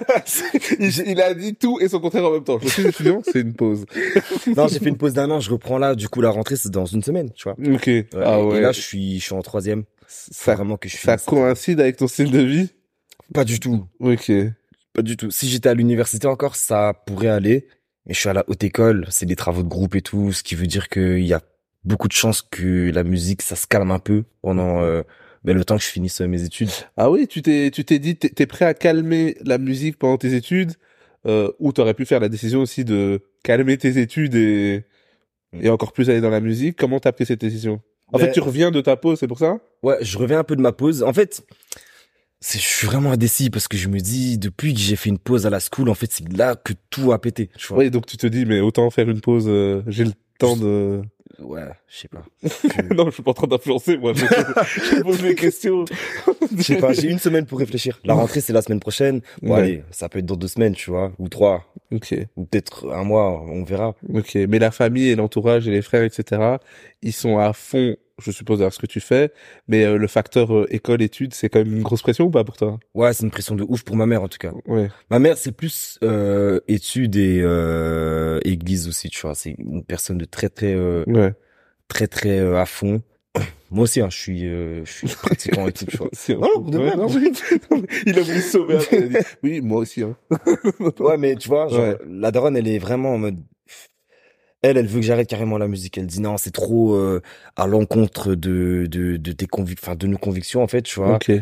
[1.06, 2.58] il, a dit tout et son contraire en même temps.
[2.62, 3.84] Je suis étudiant, c'est une pause.
[4.56, 5.40] non, j'ai fait une pause d'un an.
[5.40, 5.94] Je reprends là.
[5.94, 7.56] Du coup, la rentrée, c'est dans une semaine, tu vois.
[7.74, 7.86] Ok.
[7.86, 8.58] Ouais, ah ouais.
[8.58, 9.84] Et là, je suis, je suis en troisième.
[10.08, 11.26] Ça, vraiment que je ça finisse.
[11.26, 12.70] coïncide avec ton style de vie?
[13.32, 13.84] Pas du tout.
[14.00, 14.32] Ok.
[14.92, 15.30] Pas du tout.
[15.30, 17.68] Si j'étais à l'université encore, ça pourrait aller.
[18.06, 20.42] Mais je suis à la haute école, c'est des travaux de groupe et tout, ce
[20.42, 21.40] qui veut dire qu'il y a
[21.84, 25.02] beaucoup de chances que la musique, ça se calme un peu pendant euh,
[25.44, 26.70] ben, le temps que je finisse euh, mes études.
[26.96, 30.18] Ah oui, tu t'es, tu t'es dit, t'es, t'es prêt à calmer la musique pendant
[30.18, 30.72] tes études,
[31.26, 34.84] euh, ou t'aurais pu faire la décision aussi de calmer tes études et,
[35.54, 36.76] et encore plus aller dans la musique.
[36.76, 37.80] Comment t'as pris cette décision?
[38.12, 39.58] En Ben, fait, tu reviens de ta pause, c'est pour ça?
[39.82, 41.02] Ouais, je reviens un peu de ma pause.
[41.02, 41.42] En fait,
[42.40, 45.18] c'est, je suis vraiment indécis parce que je me dis, depuis que j'ai fait une
[45.18, 47.50] pause à la school, en fait, c'est là que tout a pété.
[47.56, 47.78] Tu vois.
[47.78, 51.02] Oui, donc tu te dis, mais autant faire une pause, euh, j'ai le temps de...
[51.40, 52.22] Ouais, je sais pas.
[52.94, 54.12] non, je suis pas en train d'influencer, moi.
[54.14, 55.84] Je, je pose mes questions.
[56.56, 57.98] Je sais pas, j'ai une semaine pour réfléchir.
[58.04, 59.20] La rentrée, c'est la semaine prochaine.
[59.42, 59.60] Bon, Ouais.
[59.60, 63.04] allez, ça peut être dans deux semaines, tu vois, ou trois, Ok, ou peut-être un
[63.04, 63.94] mois, on verra.
[64.12, 64.34] ok.
[64.48, 66.56] Mais la famille et l'entourage et les frères, etc.,
[67.02, 69.32] ils sont à fond, je suppose, dans ce que tu fais.
[69.68, 72.56] Mais euh, le facteur euh, école-études, c'est quand même une grosse pression ou pas pour
[72.56, 74.52] toi Ouais, c'est une pression de ouf pour ma mère, en tout cas.
[74.66, 74.88] Ouais.
[75.10, 79.34] Ma mère, c'est plus euh, études et euh, église aussi, tu vois.
[79.34, 81.32] C'est une personne de très, très, euh, Ouais.
[81.88, 83.02] très, très euh, à fond.
[83.70, 86.08] Moi aussi, hein, je suis, euh, je suis pratiquant et tout, tu vois.
[86.28, 87.06] Non, de Ouais, non,
[88.06, 88.96] il a voulu sauver après.
[89.08, 90.02] il a dit, Oui, moi aussi.
[90.02, 90.16] Hein.
[90.98, 91.98] Ouais, mais tu vois, genre, Ouais.
[92.08, 93.38] la daronne, elle est vraiment en mode.
[94.62, 95.96] Elle, elle veut que j'arrête carrément la musique.
[95.98, 97.22] Elle dit non, c'est trop euh,
[97.56, 101.16] à l'encontre de de de tes convic enfin de nos convictions en fait, tu vois.
[101.16, 101.32] Ok.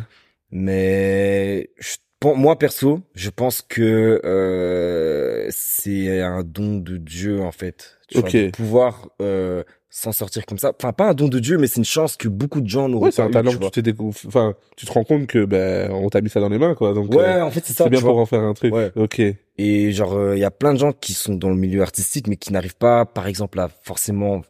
[0.51, 7.99] Mais je moi perso, je pense que euh, c'est un don de Dieu en fait.
[8.09, 8.37] Tu vois, Ok.
[8.37, 10.73] de pouvoir euh, s'en sortir comme ça.
[10.79, 13.07] Enfin, pas un don de Dieu, mais c'est une chance que beaucoup de gens n'auraient
[13.07, 13.71] Ouais, c'est pas un eu, talent que vois.
[13.71, 13.95] tu t'es
[14.27, 16.93] Enfin, tu te rends compte que ben on t'a mis ça dans les mains, quoi.
[16.95, 17.85] Donc Ouais, euh, en fait, c'est ça.
[17.85, 18.23] c'est bien pour vois.
[18.23, 18.75] en faire un truc.
[18.75, 18.91] Ouais.
[18.97, 19.21] Ok.
[19.59, 22.37] Et genre, il y a plein de gens qui sont dans le milieu artistique, mais
[22.37, 24.43] qui n'arrivent pas, par exemple, à forcément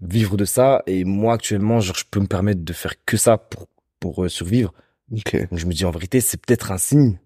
[0.00, 0.82] vivre de ça.
[0.86, 3.66] Et moi, actuellement, genre, je peux me permettre de faire que ça pour
[4.00, 4.72] pour euh, survivre.
[5.12, 5.48] Ok.
[5.50, 7.18] Donc je me dis en vérité, c'est peut-être un signe.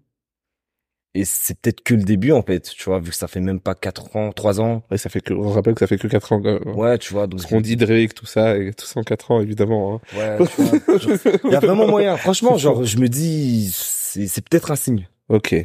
[1.15, 3.59] Et c'est peut-être que le début en fait, tu vois, vu que ça fait même
[3.59, 4.83] pas quatre ans, trois ans.
[4.89, 6.41] Ouais, ça fait que on rappelle que ça fait que 4 ans.
[6.43, 9.03] euh, Ouais, tu vois, donc Ce qu'on dit Drake, tout ça, et tout ça en
[9.03, 10.01] 4 ans, évidemment.
[10.13, 10.17] Hein.
[10.39, 11.11] ouais, tu vois, genre,
[11.45, 12.17] il y a vraiment moyen.
[12.17, 15.07] Franchement, genre je me dis c'est c'est peut-être un signe.
[15.29, 15.55] Ok.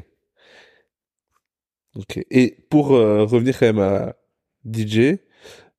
[1.97, 2.21] Ok.
[2.31, 4.17] Et pour euh, revenir quand même à
[4.71, 5.17] DJ,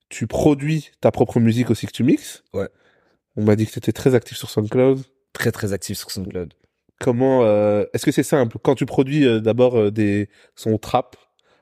[0.10, 2.44] tu produis ta propre musique aussi que tu mixes.
[2.54, 2.68] Ouais.
[3.36, 5.04] On m'a dit que tu étais très actif sur SoundCloud.
[5.34, 6.54] Très très actif sur SoundCloud.
[7.00, 8.58] Comment euh, est-ce que c'est simple?
[8.62, 11.16] Quand tu produis euh, d'abord euh, des sons trap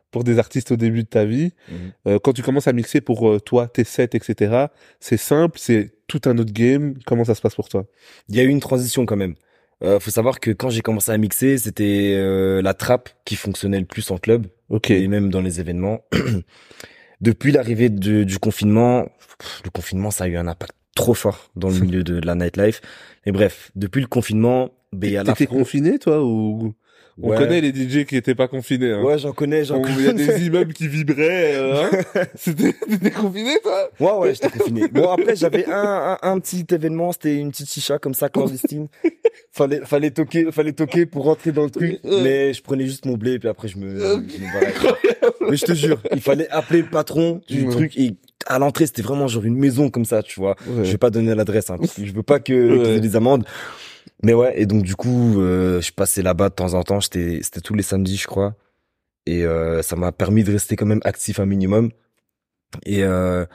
[0.09, 1.91] pour des artistes au début de ta vie, Mhm.
[2.07, 4.65] euh, quand tu commences à mixer pour euh, toi tes sets etc.
[4.99, 6.95] C'est simple, c'est tout un autre game.
[7.05, 7.85] Comment ça se passe pour toi?
[8.29, 9.35] Il y a eu une transition quand même.
[9.83, 13.79] Euh, faut savoir que quand j'ai commencé à mixer, c'était euh, la trappe qui fonctionnait
[13.79, 14.89] le plus en club Ok.
[14.89, 16.01] et même dans les événements.
[17.21, 19.05] Depuis l'arrivée du, du confinement,
[19.39, 22.25] pff, le confinement ça a eu un impact trop fort dans le milieu de, de
[22.25, 22.81] la nightlife.
[23.25, 26.73] Mais bref, depuis le confinement, ben il y a la T'étais confiné toi ou
[27.19, 27.37] on Ouais.
[27.37, 28.91] connaît les DJ qui étaient pas confinés.
[28.91, 29.01] Hein.
[29.01, 29.95] Ouais, j'en connais, j'en On- connais.
[30.01, 31.55] Il y a des immeubles qui vibraient.
[31.55, 31.89] euh, hein
[32.35, 33.89] C'était t'étais confiné toi?
[33.99, 34.87] Ouais, ouais, j'étais confiné.
[34.87, 38.87] Bon, après, j'avais un, un, un petit événement, c'était une petite chicha comme ça, clandestine.
[39.51, 41.99] fallait, fallait toquer, fallait toquer pour rentrer dans le truc.
[42.03, 45.49] Mais je prenais juste mon blé, et puis après, je me, je me.
[45.49, 47.71] Mais je te jure, il fallait appeler le patron du Ouais.
[47.71, 48.13] truc et
[48.47, 50.55] à l'entrée, c'était vraiment genre une maison comme ça, tu vois.
[50.67, 50.85] Ouais.
[50.85, 53.15] Je vais pas donner l'adresse, hein, parce que je veux pas que, qu'ils aient des
[53.15, 53.45] amendes.
[54.23, 56.99] Mais ouais, et donc du coup, euh, je passais là-bas de temps en temps.
[56.99, 58.55] J'étais, c'était tous les samedis, je crois.
[59.25, 61.91] Et euh, ça m'a permis de rester quand même actif un minimum.
[62.85, 63.45] Et euh,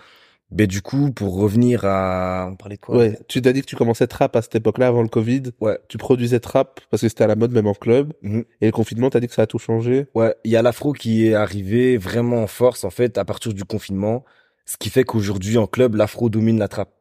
[0.50, 2.96] ben du coup, pour revenir à, on parlait de quoi?
[2.98, 5.44] Ouais, tu t'as dit que tu commençais trap à cette époque-là avant le Covid.
[5.60, 5.78] Ouais.
[5.88, 8.12] Tu produisais trap parce que c'était à la mode même en club.
[8.22, 8.44] Mhm.
[8.60, 10.06] Et le confinement, t'as dit que ça a tout changé.
[10.14, 13.54] Ouais, il y a l'afro qui est arrivé vraiment en force en fait à partir
[13.54, 14.24] du confinement,
[14.64, 16.94] ce qui fait qu'aujourd'hui en club, l'afro domine la trappe.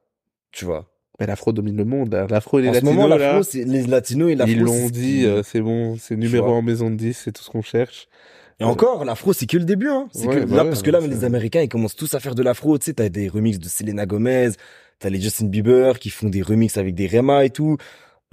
[0.51, 0.87] Tu vois?
[1.19, 2.13] Mais l'afro domine le monde.
[2.15, 2.27] hein.
[2.29, 4.51] L'afro et les en ce latinos, moment, là, l'afro, c'est les latinos et l'afro.
[4.53, 7.49] ils l'ont dit, euh, c'est bon, c'est numéro en maison de 10, c'est tout ce
[7.49, 8.07] qu'on cherche.
[8.59, 10.07] Et encore, l'afro, c'est que le début, hein.
[10.13, 12.13] C'est Ouais, que bah là, ouais, parce que là, c'est- les Américains, ils commencent tous
[12.13, 12.77] à faire de l'afro.
[12.77, 14.49] Tu sais, t'as des remixes de Selena Gomez,
[14.99, 17.77] t'as les Justin Bieber qui font des remixes avec des Rema et tout.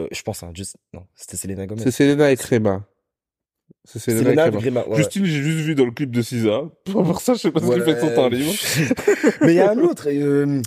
[0.01, 1.81] Euh, je pense, hein, juste, non, c'était Selena Gomez.
[1.83, 2.85] C'est Selena et Crema.
[3.91, 4.51] C'est Selena.
[4.51, 4.97] Rema, ouais.
[4.99, 6.63] Justine, j'ai juste vu dans le clip de Cisa.
[6.85, 7.85] Pour voir ça, je sais pas ce qu'il Ouais.
[7.85, 8.53] fait de son temps libre.
[9.41, 10.61] mais il y a un autre, euh,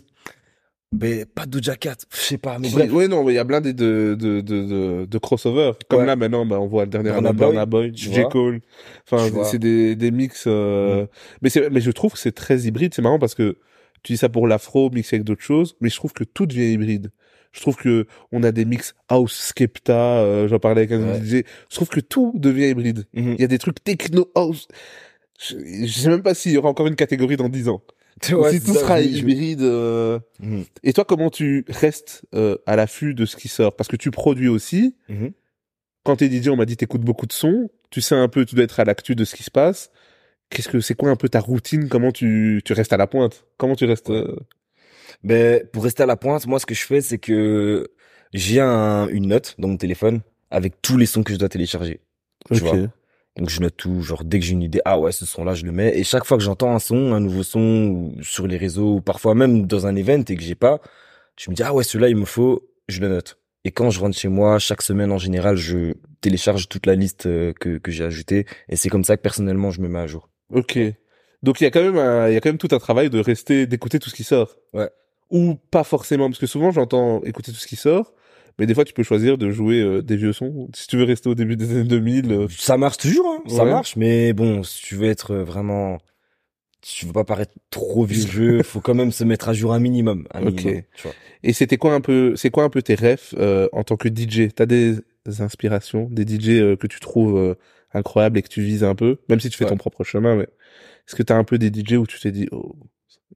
[0.92, 2.92] mais pas Doja Cat, je sais pas, mais bref.
[2.92, 5.74] Ouais, non, mais il y a plein de, de, de, de, de, de crossover.
[5.88, 6.06] Comme Ouais.
[6.08, 8.24] là, maintenant, bah, on voit le dernier album Boy, Burna Boy, J.
[8.32, 8.60] Cole.
[9.10, 11.06] Enfin, c'est des, des mix, euh...
[11.44, 12.94] mais c'est, mais je trouve que c'est très hybride.
[12.96, 13.58] C'est marrant parce que
[14.04, 16.72] tu dis ça pour l'afro, mixé avec d'autres choses, mais je trouve que tout devient
[16.74, 17.12] hybride.
[17.52, 21.20] Je trouve que on a des mix house, skepta, euh, j'en parlais avec un Ouais.
[21.20, 21.44] DJ.
[21.70, 23.06] Je trouve que tout devient hybride.
[23.14, 23.34] Mhm.
[23.38, 24.68] Il y a des trucs techno house.
[25.40, 27.82] Je, je sais même pas s'il y aura encore une catégorie dans 10 ans.
[28.32, 30.64] Ouais, si c'est tout sera hybride, euh, Mhm.
[30.84, 33.76] et toi, comment tu restes euh, à l'affût de ce qui sort?
[33.76, 34.96] Parce que tu produis aussi.
[35.10, 35.32] Mhm.
[36.04, 37.70] Quand t'es DJ, on m'a dit t'écoutes beaucoup de sons.
[37.90, 39.92] Tu sais un peu, tu dois être à l'actu de ce qui se passe.
[40.50, 41.88] Qu'est-ce que c'est quoi un peu ta routine?
[41.90, 43.46] Comment tu tu restes à la pointe?
[43.58, 44.36] Comment tu restes euh,
[45.24, 47.88] Ben, pour rester à la pointe, moi, ce que je fais, c'est que
[48.34, 52.02] j'ai un, une note dans mon téléphone avec tous les sons que je dois télécharger.
[52.52, 52.74] Tu vois?
[53.38, 54.02] Donc, je note tout.
[54.02, 55.98] Genre, dès que j'ai une idée, ah ouais, ce son-là, je le mets.
[55.98, 59.36] Et chaque fois que j'entends un son, un nouveau son, sur les réseaux, ou parfois
[59.36, 60.82] même dans un event et que j'ai pas,
[61.40, 63.38] je me dis, ah ouais, celui-là, il me faut, je le note.
[63.64, 67.26] Et quand je rentre chez moi, chaque semaine, en général, je télécharge toute la liste
[67.28, 68.46] euh, que, que j'ai ajoutée.
[68.70, 70.30] Et c'est comme ça que, personnellement, je me mets à jour.
[70.52, 70.78] Ok.
[71.44, 73.10] Donc il y a quand même un- il y a quand même tout un travail
[73.10, 74.58] de rester d'écouter tout ce qui sort.
[74.74, 74.90] Ouais.
[75.32, 78.14] Ou pas forcément parce que souvent j'entends écouter tout ce qui sort,
[78.60, 80.70] mais des fois tu peux choisir de jouer euh, des vieux sons.
[80.76, 83.44] Si tu veux rester au début des années 2000, euh, Ça marche toujours, hein.
[83.48, 83.70] Ça Ouais.
[83.70, 85.98] marche, mais bon, si tu veux être vraiment,
[86.84, 89.74] si tu veux pas paraître trop vieux jeu, faut quand même se mettre à jour
[89.74, 90.54] un minimum, un Ok.
[90.56, 91.16] minimum, tu vois.
[91.44, 94.10] Et c'était quoi un peu, c'est quoi un peu tes refs euh, en tant que
[94.10, 94.98] DJ T'as des
[95.40, 97.56] inspirations, des DJ euh, que tu trouves euh,
[97.94, 99.70] incroyables et que tu vises un peu, même si tu fais Ouais.
[99.70, 100.36] ton propre chemin.
[100.36, 102.76] Mais est-ce que t'as un peu des DJ où tu t'es dit, oh,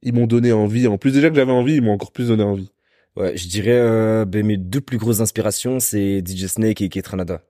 [0.02, 0.88] ils m'ont donné envie.
[0.88, 2.72] En plus déjà que j'avais envie, ils m'ont encore plus donné envie.
[3.16, 7.42] Ouais, je dirais, euh, ben, mes deux plus grosses inspirations, c'est DJ Snake et Ketranada.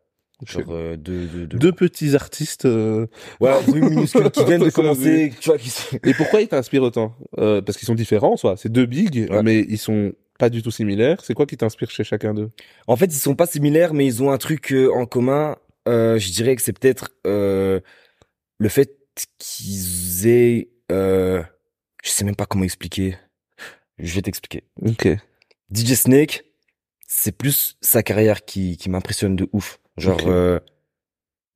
[0.45, 1.57] Genre, euh, deux, deux, deux.
[1.57, 2.65] Deux petits artistes.
[2.65, 3.07] euh,
[3.39, 5.71] Ouais, deux minuscules qui viennent de commencer, tu vois, qui.
[6.03, 7.15] Et pourquoi ils t'inspirent autant?
[7.39, 8.57] Euh, Parce qu'ils sont différents, soit.
[8.57, 9.41] C'est deux bigs, Ouais.
[9.43, 11.21] mais ils sont pas du tout similaires.
[11.23, 12.51] C'est quoi qui t'inspire chez chacun d'eux?
[12.87, 15.55] En fait, ils sont pas similaires, mais ils ont un truc euh, en commun.
[15.87, 17.79] Euh, je dirais que c'est peut-être euh,
[18.59, 18.91] le fait
[19.39, 20.69] qu'ils aient...
[22.05, 23.17] Je sais même pas comment expliquer.
[23.97, 24.63] Je vais t'expliquer.
[24.81, 25.07] Ok.
[25.73, 26.45] DJ Snake,
[27.07, 29.79] c'est plus sa carrière qui, qui m'impressionne de ouf.
[29.97, 30.59] Genre, euh,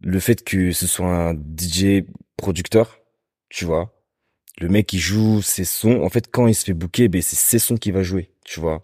[0.01, 2.03] le fait que ce soit un DJ
[2.35, 2.99] producteur,
[3.49, 3.93] tu vois.
[4.59, 7.35] Le mec qui joue ses sons, en fait, quand il se fait booker, ben, c'est
[7.35, 8.81] ses sons qu'il va jouer, tu vois.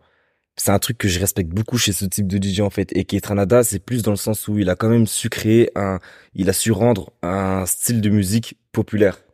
[0.58, 2.96] C'est un truc que je respecte beaucoup chez ce type de DJ, en fait.
[2.96, 6.00] Et Ketranada, c'est plus dans le sens où il a quand même su créer un,
[6.36, 9.25] il a su rendre un style de musique populaire.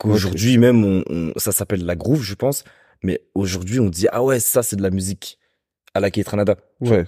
[0.00, 2.64] Qu'aujourd'hui, même, on, on- ça s'appelle la groove, je pense.
[3.02, 5.38] Mais aujourd'hui, on dit, ah ouais, ça, c'est de la musique
[5.94, 6.56] à la Ketranada.
[6.80, 7.04] Ouais.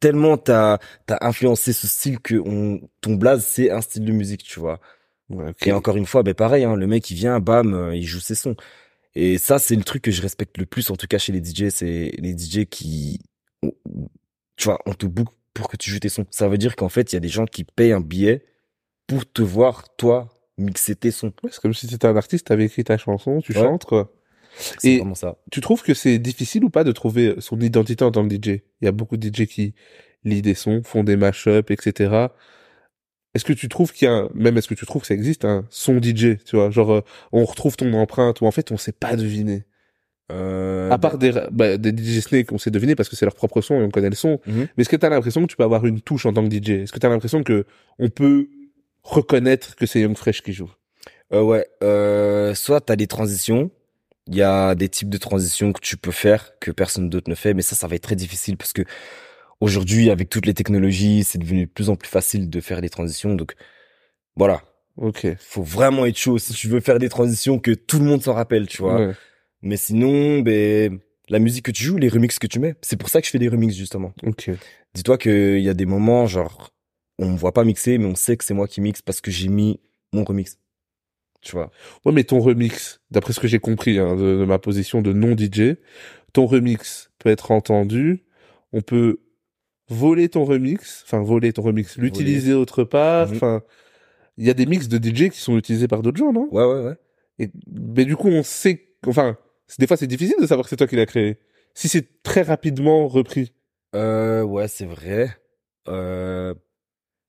[0.00, 4.42] Tellement t'as, t'as influencé ce style que on, ton blaze, c'est un style de musique,
[4.42, 4.80] tu vois.
[5.30, 5.52] ouais.
[5.64, 8.20] Et encore une fois, ben pareil, hein, le mec, il vient, bam, euh, il joue
[8.20, 8.56] ses sons.
[9.14, 11.42] Et ça, c'est le truc que je respecte le plus, en tout cas chez les
[11.42, 13.20] DJ, c'est les DJ qui,
[13.62, 16.26] tu vois, on te book pour que tu joues tes sons.
[16.30, 18.44] Ça veut dire qu'en fait, il y a des gens qui payent un billet
[19.06, 20.28] pour te voir, toi,
[20.58, 21.32] mixer tes sons.
[21.42, 23.58] Ouais, c'est comme si t'étais un artiste, t'avais écrit ta chanson, tu Ouais.
[23.62, 24.12] chantes, quoi.
[24.56, 25.36] C'est Et- vraiment ça.
[25.50, 28.62] Tu trouves que c'est difficile ou pas de trouver son identité en tant que DJ
[28.80, 29.74] Il y a beaucoup de DJ qui
[30.22, 32.28] lisent des sons, font des mashups, etc.
[33.34, 35.14] Est-ce que tu trouves qu'il y a, un- même est-ce que tu trouves que ça
[35.14, 37.00] existe un son DJ, tu vois, genre euh,
[37.32, 39.64] on retrouve ton empreinte ou en fait on sait pas deviner.
[40.32, 43.34] Euh, À part des, bah, des DJ Snake, on sait deviner parce que c'est leur
[43.34, 44.38] propre son et on connaît le son.
[44.46, 44.68] Mhm.
[44.76, 46.70] Mais est-ce que t'as l'impression que tu peux avoir une touche en tant que DJ
[46.84, 47.66] Est-ce que t'as l'impression que
[47.98, 48.48] on peut
[49.04, 50.70] reconnaître que c'est Young Fresh qui joue
[51.32, 53.70] Euh, ouais, euh, soit t'as des transitions,
[54.26, 57.34] il y a des types de transitions que tu peux faire que personne d'autre ne
[57.34, 58.82] fait, mais ça, ça va être très difficile parce que
[59.60, 62.88] aujourd'hui, avec toutes les technologies, c'est devenu de plus en plus facile de faire des
[62.90, 63.34] transitions.
[63.34, 63.54] Donc,
[64.36, 64.62] voilà,
[64.96, 65.26] Ok.
[65.38, 68.34] faut vraiment être chaud si tu veux faire des transitions que tout le monde s'en
[68.34, 69.06] rappelle, tu vois.
[69.08, 69.12] Ouais.
[69.62, 70.98] Mais sinon, ben,
[71.28, 73.30] la musique que tu joues, les remixes que tu mets, c'est pour ça que je
[73.30, 74.12] fais des remixes justement.
[74.24, 74.50] Ok.
[74.94, 76.70] Dis-toi qu'il y a des moments, genre,
[77.18, 79.30] on me voit pas mixer, mais on sait que c'est moi qui mixe parce que
[79.30, 79.80] j'ai mis
[80.12, 80.58] mon remix.
[81.42, 81.70] Tu vois.
[82.04, 85.12] Ouais, mais ton remix, d'après ce que j'ai compris hein, de, de ma position de
[85.12, 85.76] non DJ,
[86.32, 88.24] ton remix peut être entendu.
[88.72, 89.20] On peut
[89.88, 93.28] voler ton remix, enfin voler ton remix, l'utiliser autre part.
[93.28, 93.36] Mhm.
[93.36, 93.62] Enfin,
[94.38, 96.48] il y a des mix de DJ qui sont utilisés par d'autres gens, non?
[96.50, 96.96] Ouais, ouais, ouais.
[97.38, 99.36] Et mais du coup, on sait, enfin,
[99.78, 101.38] des fois c'est difficile de savoir que c'est toi qui l'as créé.
[101.74, 103.52] Si c'est très rapidement repris,
[103.94, 105.36] Euh, ouais, c'est vrai.
[105.88, 106.54] Euh,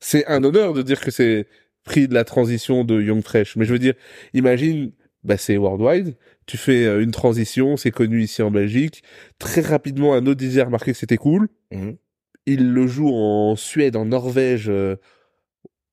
[0.06, 1.48] c'est un honneur de dire que c'est
[1.84, 3.56] pris de la transition de Young Fresh.
[3.56, 3.96] Mais je veux dire,
[4.36, 4.92] imagine,
[5.24, 6.16] bah c'est worldwide.
[6.46, 9.02] Tu fais euh, une transition, c'est connu ici en Belgique.
[9.40, 11.48] Très rapidement, un autre DJ a remarqué que c'était cool.
[11.72, 11.98] mhm,
[12.46, 14.96] Il le joue en Suède, en Norvège, euh,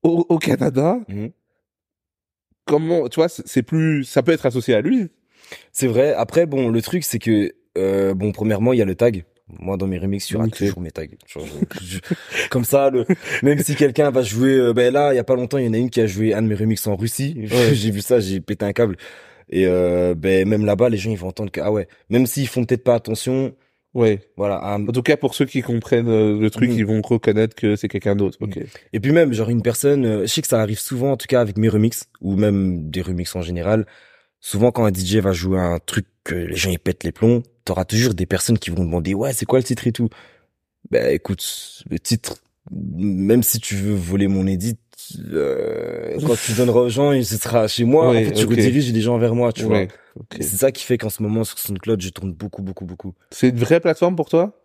[0.03, 0.99] au, au Canada.
[1.09, 1.31] mhm.
[2.67, 5.09] Comment, tu vois, c'est c'est plus, ça peut être associé à lui.
[5.73, 6.13] C'est vrai.
[6.15, 9.25] Après, bon, le truc, c'est que, euh, bon, premièrement, il y a le tag.
[9.59, 10.57] Moi, dans mes remixes, il y aura Ok.
[10.57, 11.07] toujours mes tags.
[11.27, 11.49] Tu vois,
[11.81, 13.05] je- je- comme ça, le,
[13.43, 15.69] même si quelqu'un va jouer, euh, ben là, il y a pas longtemps, il y
[15.69, 17.37] en a une qui a joué un de mes remixes en Russie.
[17.53, 17.75] Ouais.
[17.75, 18.97] j'ai vu ça, j'ai pété un câble.
[19.51, 22.49] Et euh, ben même là-bas, les gens ils vont entendre que ah ouais, même s'ils
[22.49, 23.55] font peut-être pas attention,
[23.95, 24.21] Ouais.
[24.39, 24.65] voilà.
[24.77, 26.77] En tout cas, pour ceux qui comprennent euh, le truc, Mhm.
[26.79, 28.39] ils vont reconnaître que c'est quelqu'un d'autre.
[28.41, 28.59] Ok.
[28.95, 31.43] Et puis même, genre une personne, je sais que ça arrive souvent, en tout cas
[31.43, 33.85] avec mes remixes ou même des remixes en général.
[34.41, 37.43] Souvent, quand un DJ va jouer un truc que les gens ils pètent les plombs,
[37.65, 40.09] t'auras toujours des personnes qui vont demander ouais, c'est quoi le titre et tout.
[40.91, 42.39] Ben écoute, le titre,
[42.71, 44.79] même si tu veux voler mon edit,
[45.33, 48.11] euh, quand tu donneras aux gens, ce sera chez moi.
[48.11, 48.51] Ouais, en fait, tu ok.
[48.51, 49.79] rediriges les gens vers moi, tu vois.
[49.79, 49.89] Ouais.
[50.41, 53.15] C'est ça qui fait qu'en ce moment sur SoundCloud, je tourne beaucoup, beaucoup, beaucoup.
[53.31, 54.59] C'est une vraie plateforme pour toi?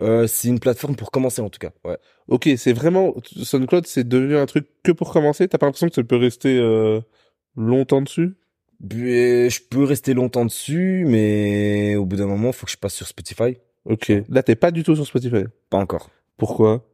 [0.00, 1.70] Euh, c'est une plateforme pour commencer en tout cas.
[1.84, 1.98] Ouais.
[2.28, 5.48] Ok, c'est vraiment SoundCloud, c'est devenu un truc que pour commencer?
[5.48, 7.00] T'as pas l'impression que ça peut rester euh,
[7.56, 8.36] longtemps dessus?
[8.80, 13.06] Je peux rester longtemps dessus, mais au bout d'un moment, faut que je passe sur
[13.06, 13.58] Spotify.
[13.84, 14.12] Ok.
[14.28, 15.44] Là, t'es pas du tout sur Spotify.
[15.70, 16.84] Pas encore, Pourquoi?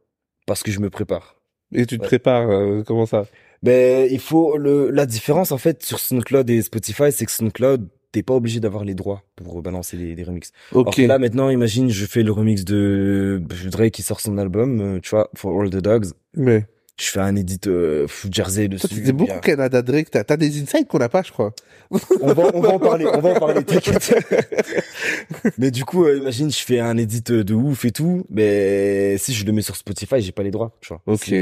[0.47, 1.35] Parce que je me prépare.
[1.73, 2.07] Et tu te Ouais.
[2.07, 3.25] prépares euh, Comment ça?
[3.63, 7.87] Ben, il faut le la différence en fait sur SoundCloud et Spotify, c'est que SoundCloud,
[8.11, 10.51] t'es pas obligé d'avoir les droits pour balancer les, les remixes.
[10.71, 10.95] Alors Ok.
[10.97, 14.99] que là maintenant, imagine, je fais le remix de Drake qui sort son album, euh,
[15.01, 16.07] tu vois, For All the Dogs.
[16.35, 16.65] Mais
[16.97, 18.87] Je fais un edit euh, Jersey dessus.
[18.87, 19.39] t'es beaucoup bien.
[19.39, 20.09] Canada Drake.
[20.11, 21.53] T'as as des insights qu'on n'a pas, je crois.
[21.91, 24.15] on va, on va en parler, on va en parler, t'inquiète.
[25.57, 29.33] mais du coup, euh, imagine, je fais un edit de ouf et tout, mais si
[29.33, 31.01] je le mets sur Spotify, j'ai pas les droits, tu vois.
[31.05, 31.33] Ok.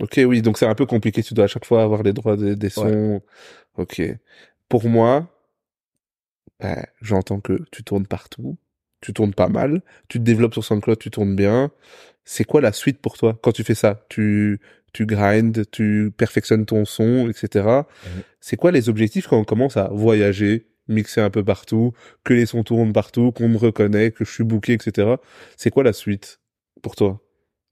[0.00, 1.22] Ok, oui, donc c'est un peu compliqué.
[1.22, 3.20] Tu dois à chaque fois avoir les droits des, des sons.
[3.76, 4.00] Ok.
[4.68, 5.28] Pour moi,
[6.60, 8.56] ben, j'entends que tu tournes partout,
[9.00, 11.70] tu tournes pas mal, tu te développes sur SoundCloud, tu tournes bien.
[12.24, 14.04] C'est quoi la suite pour toi quand tu fais ça?
[14.08, 14.60] Tu
[14.92, 17.82] tu grindes, tu perfectionnes ton son, etc.
[18.40, 21.92] C'est quoi les objectifs quand on commence à voyager, mixer un peu partout,
[22.24, 25.14] que les sons tournent partout, qu'on me reconnaît, que je suis booké, etc.
[25.56, 26.40] C'est quoi la suite
[26.82, 27.20] pour toi?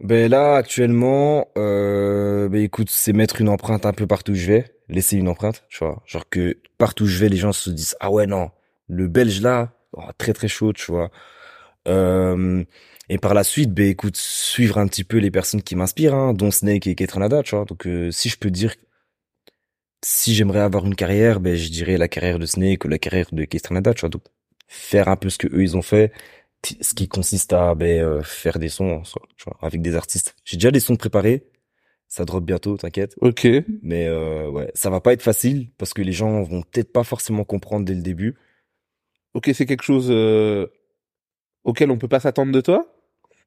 [0.01, 4.47] Ben là, actuellement, euh, ben écoute, c'est mettre une empreinte un peu partout où je
[4.47, 6.03] vais, laisser une empreinte, tu vois.
[6.07, 8.51] Genre que partout où je vais, les gens se disent, ah ouais, non,
[8.89, 11.11] le belge là, oh, très très chaud, tu vois.
[11.87, 12.65] Euh,
[13.13, 16.33] et par la suite, ben écoute, suivre un petit peu les personnes qui m'inspirent, hein,
[16.33, 17.65] dont Snake et Ketranada, tu vois.
[17.65, 18.77] Donc euh, si je peux dire,
[20.05, 23.27] si j'aimerais avoir une carrière, ben je dirais la carrière de Snake ou la carrière
[23.33, 24.11] de Ketranada, tu vois.
[24.11, 24.23] Donc
[24.69, 26.13] faire un peu ce que eux ils ont fait,
[26.81, 29.03] ce qui consiste à ben, euh, faire des sons
[29.37, 30.37] tu vois, avec des artistes.
[30.45, 31.49] J'ai déjà des sons préparés,
[32.07, 33.17] ça drop bientôt, t'inquiète.
[33.21, 33.45] Ok.
[33.83, 37.03] Mais euh, ouais, ça va pas être facile parce que les gens vont peut-être pas
[37.03, 38.37] forcément comprendre dès le début.
[39.35, 40.69] Ok, c'est quelque chose euh,
[41.65, 42.87] auquel on peut pas s'attendre de toi?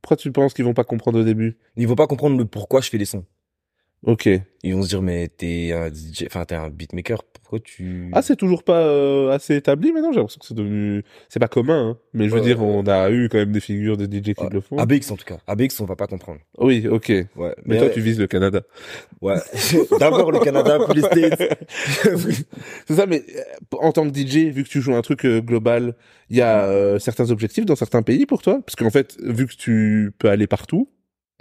[0.03, 1.57] Pourquoi tu penses qu'ils vont pas comprendre au début?
[1.77, 3.25] Ils vont pas comprendre le pourquoi je fais des sons.
[4.03, 4.29] Ok.
[4.65, 8.09] Ils vont se dire, mais t'es un DJ, enfin, t'es un beatmaker, pourquoi tu...
[8.13, 10.11] Ah, c'est toujours pas euh, assez établi maintenant.
[10.11, 11.97] J'ai l'impression que c'est devenu, c'est pas commun, hein.
[12.13, 14.61] mais je veux dire, on a eu quand même des figures de DJ qui le
[14.61, 14.77] font.
[14.77, 15.37] ABX en tout cas.
[15.47, 16.39] ABX, on va pas comprendre.
[16.57, 17.11] Oui, ok.
[17.35, 17.55] Ouais.
[17.65, 18.61] Mais toi, tu vises le Canada.
[19.21, 19.35] Ouais.
[19.99, 21.57] D'abord le Canada, puis les States.
[22.87, 25.41] C'est ça, mais euh, en tant que DJ, vu que tu joues un truc euh,
[25.41, 25.95] global,
[26.29, 29.47] il y a euh, certains objectifs dans certains pays pour toi, parce qu'en fait, vu
[29.47, 30.89] que tu peux aller partout,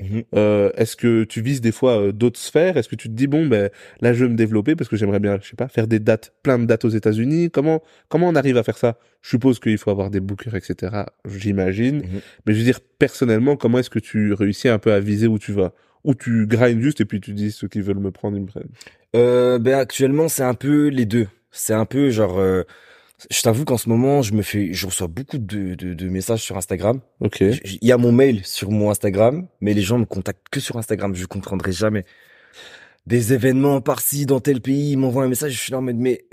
[0.02, 0.22] Mhm.
[0.34, 2.76] euh, est-ce que tu vises des fois euh, d'autres sphères?
[2.76, 5.20] Est-ce que tu te dis bon, ben là, je veux me développer parce que j'aimerais
[5.20, 7.50] bien, je sais pas, faire des dates, plein de dates aux États-Unis.
[7.50, 8.98] Comment comment on arrive à faire ça?
[9.22, 11.04] Je suppose qu'il faut avoir des bookers, etc.
[11.24, 11.98] J'imagine.
[11.98, 12.20] Mhm.
[12.46, 15.38] Mais je veux dire personnellement, comment est-ce que tu réussis un peu à viser où
[15.38, 15.72] tu vas?
[16.04, 18.46] Ou tu grindes juste et puis tu dis ceux qui veulent me prendre, ils me
[18.48, 18.70] prennent.
[19.14, 21.28] Euh, ben actuellement c'est un peu les deux.
[21.52, 22.62] C'est un peu genre, euh,
[23.30, 26.42] je t'avoue qu'en ce moment je me fais, je reçois beaucoup de, de, de messages
[26.42, 27.00] sur Instagram.
[27.20, 27.40] Ok.
[27.40, 30.76] Il y a mon mail sur mon Instagram, mais les gens me contactent que sur
[30.78, 31.14] Instagram.
[31.14, 32.04] Je comprendrai jamais.
[33.06, 35.96] Des événements par-ci dans tel pays, ils m'envoient un message, je suis là en mode
[35.96, 36.24] mais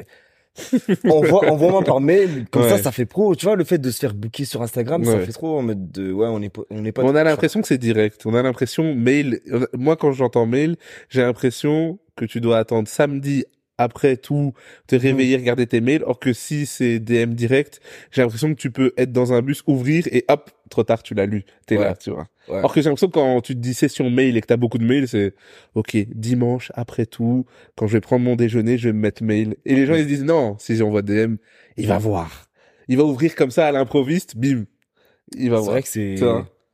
[1.09, 2.69] envoie, envoie-moi par mail, comme Ouais.
[2.69, 3.35] ça ça fait pro.
[3.35, 5.91] Tu vois le fait de se faire booker sur Instagram, ça fait trop en mode
[5.91, 7.03] de ouais on est pas- on est pas.
[7.03, 8.21] On a l'impression que c'est direct.
[8.25, 9.39] On a l'impression mail.
[9.73, 10.75] Moi, quand j'entends mail,
[11.09, 13.45] j'ai l'impression que tu dois attendre samedi
[13.79, 14.53] après tout,
[14.87, 14.99] te Mm.
[14.99, 16.03] réveiller, regarder tes mails.
[16.05, 17.79] Or que si c'est DM direct,
[18.11, 21.15] j'ai l'impression que tu peux être dans un bus, ouvrir et hop, trop tard, tu
[21.15, 21.45] l'as lu.
[21.65, 21.85] T'es Ouais.
[21.85, 22.27] là, tu vois.
[22.47, 22.61] Ouais.
[22.63, 24.77] Or que j'ai l'impression que quand tu te dis session mail et que t'as beaucoup
[24.79, 25.33] de mails, c'est
[25.75, 29.55] ok, dimanche après tout, quand je vais prendre mon déjeuner, je vais me mettre mail.
[29.65, 31.35] Et les gens ils se disent non, si j'envoie DM,
[31.77, 32.45] il va voir.
[32.87, 34.65] Il va ouvrir comme ça à l'improviste, bim,
[35.37, 35.71] il va C'est voir.
[35.73, 36.15] vrai que c'est.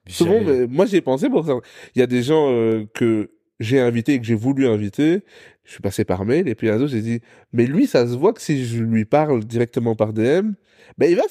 [0.07, 1.53] Souvent, mais moi j'y ai pensé pour ça.
[1.95, 5.21] Il y a des gens euh, que j'ai invités et que j'ai voulu inviter.
[5.65, 7.19] Je suis passé par mail et puis un jour j'ai dit,
[7.51, 10.51] mais lui ça se voit que si je lui parle directement par DM,
[10.97, 11.23] ben il va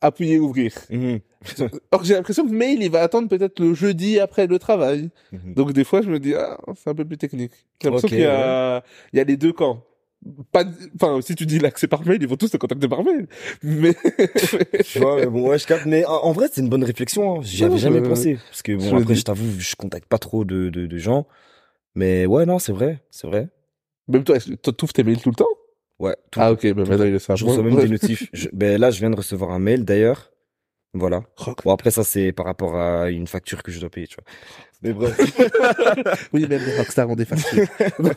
[0.00, 0.72] appuyer ouvrir.
[0.90, 1.18] Mhm.
[1.92, 5.10] Or j'ai l'impression que mail il va attendre peut-être le jeudi après le travail.
[5.32, 5.54] Mhm.
[5.54, 7.52] Donc des fois je me dis ah c'est un peu plus technique.
[7.82, 8.82] J'ai l'impression qu'il y a
[9.12, 9.84] il y a les deux camps.
[10.52, 10.64] Pas
[10.94, 13.02] enfin si tu dis là que c'est par mail ils vont tous te contacter par
[13.02, 13.26] mail.
[13.62, 13.94] Mais
[14.84, 15.86] tu vois, mais bon, ouais, je capte.
[15.86, 17.38] Mais en, en vrai, c'est une bonne réflexion.
[17.38, 17.42] Hein.
[17.42, 18.38] J'y avais jamais je- pensé.
[18.50, 20.98] Parce que je bon, le après, je t'avoue, je contacte pas trop de, de, de
[20.98, 21.26] gens.
[21.94, 23.48] Mais ouais, non, c'est vrai, c'est vrai.
[24.10, 25.46] Même toi tu ouvres tes mails tout le temps?
[25.98, 26.16] Ouais.
[26.30, 27.36] tout- Ah ok ben maintenant il le savent.
[27.36, 28.28] je reçois même des notifs.
[28.32, 30.32] Je- ben là, je viens de recevoir un mail d'ailleurs.
[30.92, 31.22] Voilà.
[31.36, 31.62] Rock.
[31.62, 34.24] Bon, après, ça, c'est par rapport à une facture que je dois payer, tu vois.
[34.82, 35.16] Mais bref.
[36.32, 37.64] Oui, même les rockstars ont des factures.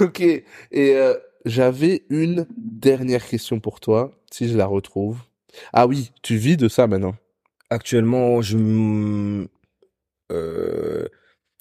[0.00, 0.20] ok.
[0.20, 0.44] Et
[0.74, 5.18] euh, j'avais une dernière question pour toi, si je la retrouve.
[5.72, 7.14] Ah oui, tu vis de ça maintenant.
[7.70, 9.46] Actuellement, je
[10.32, 11.06] euh,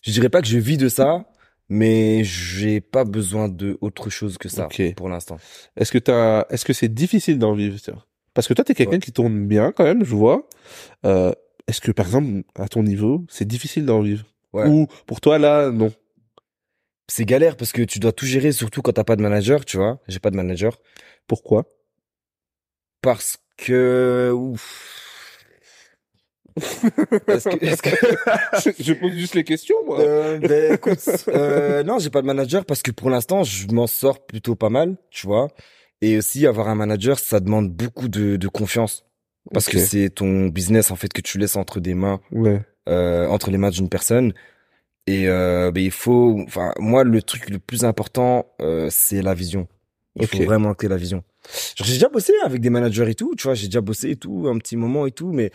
[0.04, 1.26] je dirais pas que je vis de ça,
[1.70, 5.38] mais j'ai pas besoin de autre chose que ça pour l'instant.
[5.76, 7.78] Est-ce que t'as, est-ce que c'est difficile d'en vivre
[8.34, 9.00] Parce que toi, t'es quelqu'un Ouais.
[9.00, 10.48] qui tourne bien quand même, je vois.
[11.06, 11.32] Euh,
[11.68, 14.26] est-ce que par exemple, à ton niveau, c'est difficile d'en vivre?
[14.54, 14.68] Ouais.
[14.68, 15.92] Ou pour toi là, non?
[17.08, 19.78] C'est galère parce que tu dois tout gérer, surtout quand t'as pas de manager, tu
[19.78, 20.00] vois.
[20.08, 20.80] J'ai pas de manager.
[21.28, 21.66] Pourquoi?
[23.02, 25.15] Parce que, ouf.
[26.58, 27.90] Est-ce que, est-ce que,
[28.64, 30.00] je, je pose juste les questions, moi?
[30.00, 33.88] Euh, ben, écoute, euh, non, j'ai pas de manager parce que pour l'instant, je m'en
[33.88, 35.50] sors plutôt pas mal, tu vois.
[36.02, 39.06] Et aussi, avoir un manager, ça demande beaucoup de, de confiance.
[39.54, 42.62] Parce que c'est ton business, en fait, que tu laisses entre des mains, Ouais.
[42.90, 44.34] euh, entre les mains d'une personne.
[45.08, 49.34] Et, euh, ben, il faut, enfin, moi, le truc le plus important, euh, c'est la
[49.36, 49.68] vision.
[50.20, 51.24] Il faut vraiment que la vision.
[51.76, 54.16] Genre, j'ai déjà bossé avec des managers et tout, tu vois, j'ai déjà bossé et
[54.16, 55.52] tout, un petit moment et tout, mais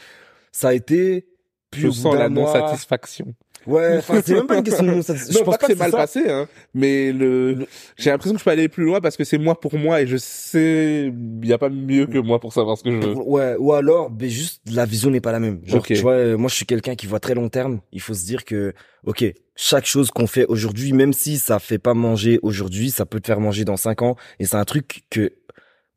[0.52, 1.26] ça a été,
[1.70, 3.34] puis Je sens la non-satisfaction.
[3.66, 5.34] Ouais, enfin, c'est même pas une question de non-satisfaction.
[5.34, 5.96] Non, Je pense pas que c'est mal ça.
[5.98, 7.66] passé, hein, mais le,
[7.98, 10.06] j'ai l'impression que je peux aller plus loin parce que c'est moi pour moi et
[10.06, 13.14] je sais, il y a pas mieux que moi pour savoir ce que je veux.
[13.14, 15.60] Ouais, ou alors, ben juste la vision n'est pas la même.
[15.66, 15.88] Genre, Ok.
[15.88, 17.80] tu vois, euh, moi je suis quelqu'un qui voit très long terme.
[17.92, 18.72] Il faut se dire que,
[19.04, 19.24] ok,
[19.56, 23.26] chaque chose qu'on fait aujourd'hui, même si ça fait pas manger aujourd'hui, ça peut te
[23.26, 24.16] faire manger dans cinq ans.
[24.38, 25.32] Et c'est un truc que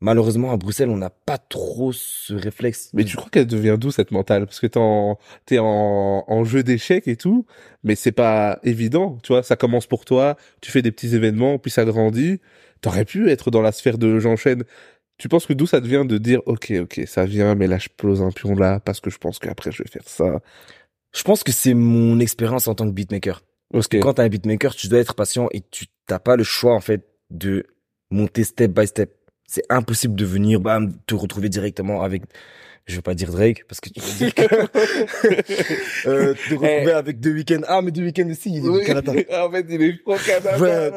[0.04, 2.90] malheureusement à Bruxelles, on n'a pas trop ce réflexe.
[2.92, 4.44] Mais tu crois qu'elle devient d'où cette mentale?
[4.44, 5.18] Parce que t'es en,
[5.58, 7.46] en, en jeu d'échecs et tout,
[7.82, 9.42] mais c'est pas évident, tu vois.
[9.42, 12.40] Ça commence pour toi, tu fais des petits événements, puis ça grandit.
[12.82, 14.64] T'aurais pu être dans la sphère de j'enchaîne.
[15.16, 17.88] Tu penses que d'où ça devient de dire ok ok ça vient mais là je
[17.88, 20.40] pose un pion là parce que je pense qu'après je vais faire ça.
[21.14, 23.42] Je pense que c'est mon expérience en tant que beatmaker.
[23.72, 26.44] Parce que quand t'es un beatmaker, tu dois être patient et tu t'as pas le
[26.44, 27.64] choix en fait de
[28.10, 29.23] monter step by step.
[29.46, 32.22] C'est impossible de venir bam, te retrouver directement avec
[32.86, 34.42] je veux pas dire Drake parce que tu dire que
[36.06, 37.62] euh, te retrouver avec deux week-ends.
[37.66, 39.12] Ah mais deux week-ends aussi, il est du Canada.
[39.42, 40.56] en fait, il est pro Canada.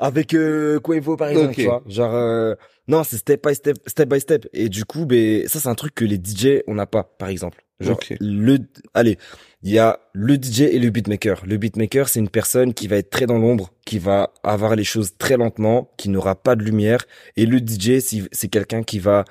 [0.00, 1.54] Avec euh, Quavo par exemple, Ok.
[1.56, 1.82] tu vois.
[1.86, 2.54] Genre euh,
[2.86, 4.46] non, c'est step by step, step by step.
[4.52, 7.28] Et du coup, ben ça c'est un truc que les DJ on n'a pas, par
[7.28, 7.62] exemple.
[7.80, 8.14] Genre Ok.
[8.20, 8.58] le,
[8.94, 9.18] allez,
[9.62, 11.44] Il y a le DJ et le beatmaker.
[11.44, 14.84] Le beatmaker, c'est une personne qui va être très dans l'ombre, qui va avoir les
[14.84, 17.04] choses très lentement, qui n'aura pas de lumière.
[17.36, 17.98] Et le DJ,
[18.30, 19.24] c'est quelqu'un qui va,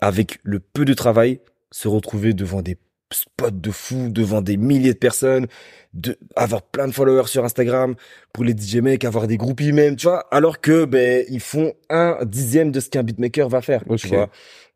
[0.00, 1.40] avec le peu de travail,
[1.72, 2.78] se retrouver devant des
[3.12, 5.46] spots de fou, devant des milliers de personnes,
[5.94, 7.94] de avoir plein de followers sur Instagram,
[8.32, 11.72] pour les DJ mecs, avoir des groupies même, tu vois, alors que ben ils font
[11.88, 14.28] un dixième de ce qu'un beatmaker va faire, tu vois.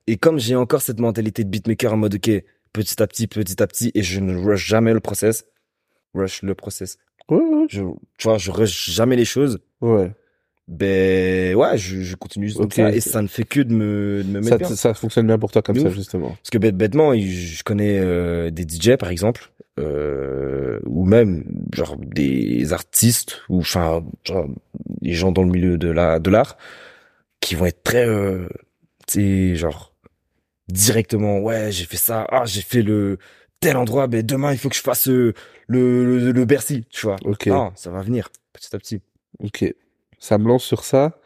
[0.06, 3.62] Et comme j'ai encore cette mentalité de beatmaker en mode ok, petit à petit, petit
[3.62, 5.44] à petit, et je ne rush jamais le process,
[6.14, 6.98] rush le process.
[7.28, 7.66] Ouais, ouais.
[7.68, 7.82] Je,
[8.18, 9.58] tu vois, je rush jamais les choses.
[9.80, 10.12] Ouais.
[10.68, 14.28] Ben ouais, je, je continue comme ça et ça ne fait que de me, de
[14.28, 14.68] me mettre Ça, bien.
[14.76, 15.94] ça fonctionne bien pour toi comme De ça, ouf.
[15.94, 16.28] justement.
[16.28, 19.50] Parce que bête, bêtement, je connais euh, des DJ par exemple,
[19.80, 21.44] euh, ou même
[21.74, 24.46] genre des artistes ou enfin genre
[25.00, 26.56] des gens dans le milieu de la de l'art
[27.40, 28.46] qui vont être très, euh,
[29.08, 29.91] tu sais, genre
[30.68, 33.18] directement ouais j'ai fait ça, ah j'ai fait le
[33.60, 35.34] tel endroit, ben demain il faut que je fasse euh,
[35.68, 37.16] le, le le Bercy, tu vois.
[37.24, 37.46] Ok.
[37.48, 39.00] Ah ça va venir petit à petit.
[39.38, 39.64] Ok.
[40.18, 41.18] Ça me lance sur ça.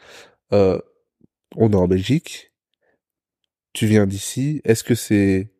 [0.53, 0.79] Euh,
[1.57, 2.53] on est en Belgique.
[3.73, 4.61] Tu viens d'ici.
[4.65, 5.51] Est-ce que c'est,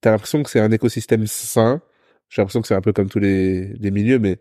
[0.00, 1.82] t'as l'impression que c'est un écosystème sain?
[2.28, 4.38] J'ai l'impression que c'est un peu comme tous les, les milieux, mais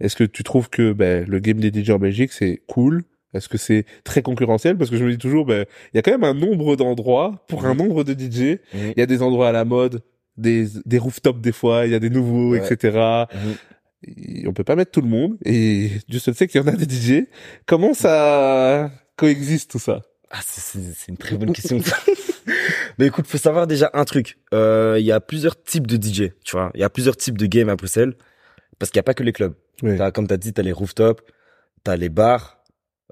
[0.00, 3.04] est-ce que tu trouves que ben, le game des DJ en Belgique, c'est cool?
[3.34, 4.76] Est-ce que c'est très concurrentiel?
[4.78, 7.44] Parce que je me dis toujours, ben, il y a quand même un nombre d'endroits
[7.48, 8.58] pour un nombre de DJ.
[8.74, 10.02] Il y a des endroits à la mode,
[10.36, 12.66] des, des rooftops des fois, il y a des nouveaux, Ouais.
[12.72, 13.24] etc.
[14.04, 16.68] Et on peut pas mettre tout le monde et Dieu seul sait qu'il y en
[16.68, 17.26] a des DJ.
[17.66, 20.02] Comment ça coexiste tout ça?
[20.30, 21.78] Ah, c'est- une très bonne question.
[22.98, 24.38] Mais écoute, faut savoir déjà un truc.
[24.54, 26.70] Euh, Il y a plusieurs types de DJ, tu vois.
[26.74, 28.14] Il y a plusieurs types de games à Bruxelles.
[28.78, 29.54] Parce qu'il n'y a pas que les clubs.
[29.82, 29.96] Oui.
[30.14, 31.22] Comme t'as dit, t'as les rooftops,
[31.82, 32.57] t'as les bars,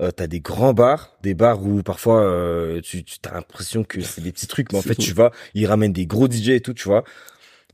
[0.01, 4.01] euh, t'as des grands bars, des bars où parfois euh, tu, tu as l'impression que
[4.01, 5.03] c'est des petits trucs, mais en fait tout.
[5.03, 7.05] tu vas, ils ramènent des gros DJ et tout, tu vois.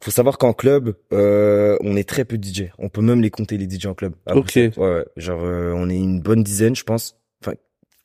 [0.03, 2.65] Faut savoir qu'en club, euh, on est très peu de DJ.
[2.79, 4.15] On peut même les compter les DJ en club.
[4.27, 4.55] à Ok.
[4.57, 5.05] Ouais, ouais.
[5.17, 7.17] Genre euh, on est une bonne dizaine, je pense.
[7.41, 7.55] Enfin,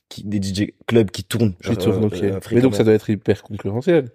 [0.07, 1.55] qui, des DJ clubs qui tournent.
[1.55, 2.23] Qui genre, tourne, euh, ok.
[2.23, 4.11] euh, Mais donc ça doit être hyper concurrentiel.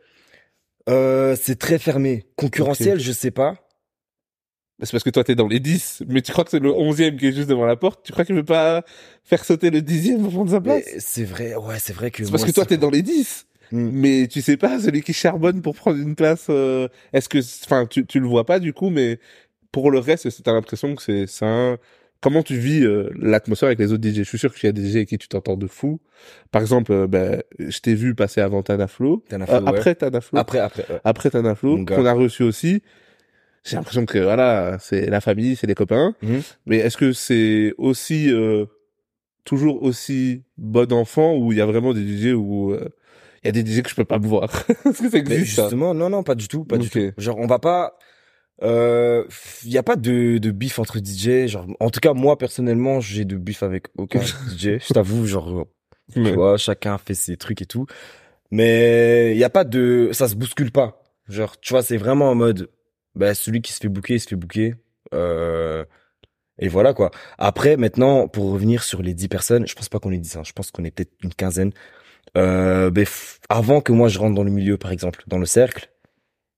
[0.89, 2.27] Euh, c'est très fermé.
[2.37, 3.62] Concurrentiel, je sais pas.
[4.83, 7.17] C'est parce que toi t'es dans les 10, mais tu crois que c'est le 11e
[7.17, 8.01] qui est juste devant la porte?
[8.05, 8.85] Tu crois qu'il veut pas
[9.25, 10.85] faire sauter le 10e au fond de sa place?
[10.99, 12.25] C'est vrai, ouais, c'est vrai que.
[12.25, 13.47] C'est parce que toi t'es dans les 10.
[13.71, 13.89] Hmm.
[13.93, 17.87] Mais tu sais pas, celui qui charbonne pour prendre une place, euh, est-ce que, enfin,
[17.87, 19.19] tu, tu le vois pas du coup, mais
[19.71, 21.77] pour le reste, t'as l'impression que c'est ça.
[22.21, 24.73] Comment tu vis euh, l'atmosphère avec les autres DJ Je suis sûr qu'il y a
[24.73, 26.01] des DJ avec qui tu t'entends de fou.
[26.53, 29.69] Par exemple, euh, ben, je t'ai vu passer avant Tanaflo, Tanaflo, Euh, ouais.
[29.69, 30.85] après Tanaflo, Après, après.
[30.91, 31.01] ouais.
[31.03, 32.83] après Tanaflo, qu'on a reçu aussi.
[33.65, 36.15] J'ai l'impression que voilà, c'est la famille, c'est les copains.
[36.23, 36.43] Mhm.
[36.67, 38.67] Mais est-ce que c'est aussi euh,
[39.45, 42.89] toujours aussi bon enfant ou il y a vraiment des DJ où euh,
[43.45, 44.51] il y a des DJ que je peux pas me voir?
[44.87, 47.13] Est-ce que ça existe justement, non, non, pas du tout, pas du tout.
[47.19, 47.97] Genre, on va pas.
[48.63, 49.25] Euh,
[49.65, 51.47] il y a pas de, de bif entre DJ.
[51.49, 54.79] Genre, en tout cas, moi personnellement, j'ai de bif avec aucun DJ.
[54.87, 55.67] Je t'avoue, genre,
[56.13, 56.33] tu Ouais.
[56.33, 57.87] vois, chacun fait ses trucs et tout.
[58.51, 61.03] Mais il y a pas de, ça se bouscule pas.
[61.29, 62.69] Genre, tu vois, c'est vraiment en mode,
[63.15, 64.75] bah, celui qui se fait bouquer, il se fait bouquer.
[65.15, 65.85] Euh,
[66.59, 67.11] et voilà, quoi.
[67.39, 70.43] Après, maintenant, pour revenir sur les 10 personnes, je pense pas qu'on est 10, hein,
[70.45, 71.73] je pense qu'on est peut-être une quinzaine.
[72.37, 75.91] Euh, f- avant que moi je rentre dans le milieu, par exemple, dans le cercle,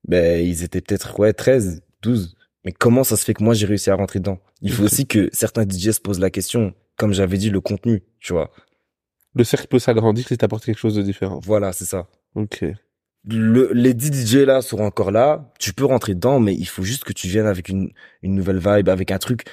[0.08, 2.36] ben, ils étaient peut-être, ouais, 13, 12.
[2.64, 4.40] Mais comment ça se fait que moi j'ai réussi à rentrer dedans?
[4.62, 8.02] Il faut aussi que certains DJ se posent la question, comme j'avais dit, le contenu,
[8.20, 8.50] tu vois.
[9.34, 11.40] Le cercle peut s'agrandir si t'apportes quelque chose de différent.
[11.44, 12.08] Voilà, c'est ça.
[12.34, 12.64] Ok.
[13.28, 15.50] Le, les 10 DJ là seront encore là.
[15.58, 17.90] Tu peux rentrer dedans, mais il faut juste que tu viennes avec une,
[18.22, 19.44] une nouvelle vibe, avec un truc.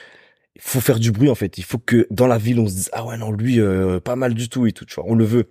[0.56, 1.58] Il faut faire du bruit, en fait.
[1.58, 4.16] Il faut que dans la ville, on se dise, ah ouais, non, lui, euh, pas
[4.18, 5.06] mal du tout et tout, tu vois.
[5.08, 5.46] On le veut.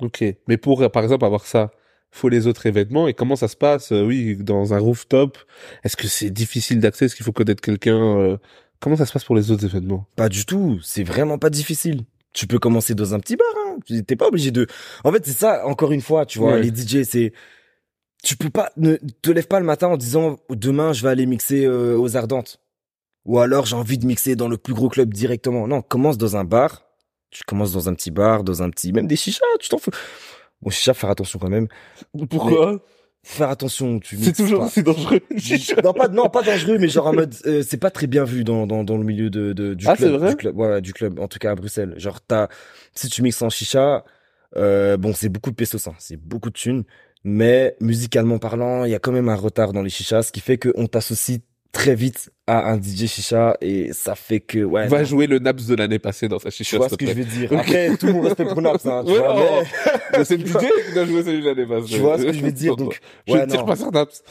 [0.00, 0.24] Ok.
[0.48, 1.70] Mais pour, par exemple, avoir ça,
[2.10, 3.08] faut les autres événements.
[3.08, 5.36] Et comment ça se passe euh, Oui, dans un rooftop?
[5.84, 7.04] Est-ce que c'est difficile d'accès?
[7.06, 8.36] Est-ce qu'il faut connaître quelqu'un euh,
[8.80, 10.06] Comment ça se passe pour les autres événements?
[10.16, 10.78] Pas du tout.
[10.82, 12.02] C'est vraiment pas difficile.
[12.32, 13.76] Tu peux commencer dans un petit bar, hein.
[13.86, 14.66] Tu- T'es pas obligé de.
[15.04, 16.62] En fait, c'est ça, encore une fois, tu vois, Ouais.
[16.62, 17.32] les DJ, c'est.
[18.26, 18.72] Tu peux pas.
[18.76, 22.16] Ne te lève pas le matin en disant demain, je vais aller mixer euh, aux
[22.16, 22.58] Ardentes.
[23.24, 25.68] Ou alors, j'ai envie de mixer dans le plus gros club directement.
[25.68, 26.82] Non, commence dans un bar.
[27.30, 28.92] Tu commences dans un petit bar, dans un petit.
[28.92, 29.90] Même des chichas, tu t'en fous.
[30.60, 31.68] Bon, chicha, faire attention quand même.
[32.28, 32.80] Pourquoi
[33.22, 35.20] Faire attention, tu C'est toujours aussi dangereux.
[35.84, 38.44] non pas non pas dangereux mais genre en mode euh, c'est pas très bien vu
[38.44, 40.80] dans dans dans le milieu de, de du Ah, club c'est vrai du club ouais,
[40.80, 42.46] du club en tout cas à Bruxelles genre t'as
[42.94, 44.04] si tu mixes en chicha
[44.56, 46.84] euh, bon c'est beaucoup de pesos hein, c'est beaucoup de thunes
[47.24, 50.40] mais musicalement parlant il y a quand même un retard dans les chichas ce qui
[50.40, 51.40] fait que on t'associe
[51.72, 54.86] très vite à un DJ chicha et ça fait que ouais.
[54.88, 55.04] Va non.
[55.04, 56.78] jouer le Naps de l'année passée dans sa tu chicha.
[56.78, 57.52] vois s'il ce que je veux dire.
[57.58, 59.62] Après tout mon respect pour Naps hein, tu Ouais, vois, oh.
[59.62, 60.52] mais- Mais c'est le DJ
[60.88, 61.92] qui doit jouer celui de l'année passée.
[61.94, 63.66] tu vois ce que je veux dire donc Je ouais ne tire non.
[63.66, 64.22] pas sur Naps.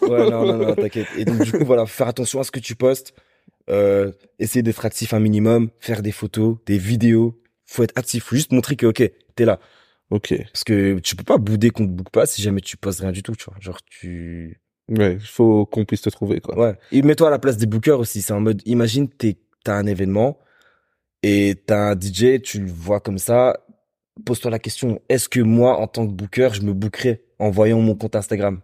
[0.00, 1.08] Ouais, non, non, non, t'inquiète.
[1.18, 3.12] Et donc, du coup, voilà, faire attention à ce que tu postes,
[3.68, 7.38] euh, essayer d'être actif un minimum, faire des photos, des vidéos.
[7.66, 8.24] Faut être actif.
[8.24, 9.02] Faut juste montrer que, ok,
[9.34, 9.58] t'es là.
[10.10, 10.34] Ok.
[10.52, 13.12] Parce que tu peux pas bouder qu'on te boucle pas si jamais tu postes rien
[13.12, 13.56] du tout, tu vois.
[13.60, 16.56] Genre, tu, Ouais, il faut qu'on puisse te trouver, quoi.
[16.58, 16.74] ouais.
[16.92, 18.22] Et mets-toi à la place des bookers aussi.
[18.22, 20.38] C'est en mode, imagine, t'es, t'as un événement
[21.24, 23.58] et t'as un DJ, tu le vois comme ça.
[24.24, 27.80] Pose-toi la question, est-ce que moi, en tant que booker, je me bookerais en voyant
[27.80, 28.60] mon compte Instagram?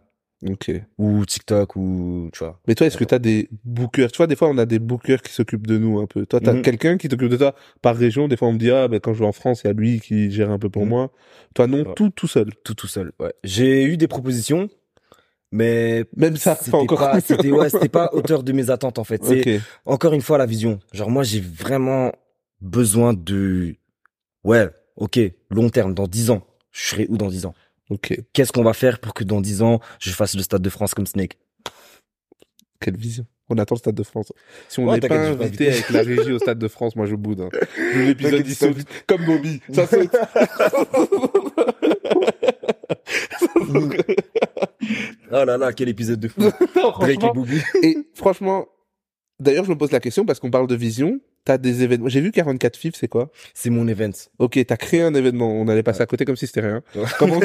[0.49, 0.71] Ok.
[0.99, 2.61] ou TikTok ou, tu vois.
[2.67, 4.11] Mais toi, est-ce que t'as des bookers?
[4.11, 6.27] Tu vois, des fois, on a des bookers qui s'occupent de nous un peu.
[6.27, 6.63] Toi, t'as Mhm.
[6.63, 8.27] quelqu'un qui t'occupe de toi par région?
[8.27, 9.73] Des fois, on me dit, ah, ben, quand je vais en France, il y a
[9.73, 10.89] lui qui gère un peu pour Mhm.
[10.89, 11.13] moi.
[11.55, 11.95] Toi, non, Ouais.
[11.95, 12.51] tout, tout seul.
[12.65, 13.13] tout tout seul.
[13.21, 13.33] Ouais.
[13.45, 14.69] J'ai eu des propositions,
[15.53, 16.99] mais Même ça, c'était pas encore.
[16.99, 19.23] pas, c'était ouais, c'était pas hauteur de mes attentes en fait.
[19.25, 19.63] C'est ok.
[19.87, 20.79] encore une fois la vision.
[20.93, 22.13] Genre moi j'ai vraiment
[22.61, 23.77] besoin de
[24.45, 25.21] ouais, OK,
[25.51, 26.43] long terme dans 10 ans.
[26.73, 27.55] Je serai où dans 10 ans?
[27.97, 30.95] Qu'est-ce qu'on va faire pour que dans 10 ans, je fasse le stade de France
[30.95, 31.39] comme Snake?
[32.81, 33.27] Quelle vision.
[33.49, 34.33] On attend le Stade de France.
[34.69, 37.43] Si on n'est pas invité avec la régie au Stade de France, moi, je boude.
[37.43, 37.51] Hein.
[37.97, 38.79] L'épisode, il saute.
[39.07, 39.61] Comme Bobby.
[39.73, 40.11] Ça saute.
[45.35, 46.43] Oh là là, quel épisode de fou.
[46.43, 46.53] Non.
[47.83, 48.67] Et franchement,
[49.41, 51.21] d'ailleurs, je me pose la question parce qu'on parle de vision.
[51.45, 52.09] T'as des événements.
[52.09, 53.31] J'ai vu 44 FIF, c'est quoi?
[53.53, 54.13] C'est mon event.
[54.39, 55.51] Ok, t'as créé un événement.
[55.51, 56.83] On allait passer à côté comme si c'était rien.
[56.95, 57.03] Ouais.
[57.19, 57.41] Comment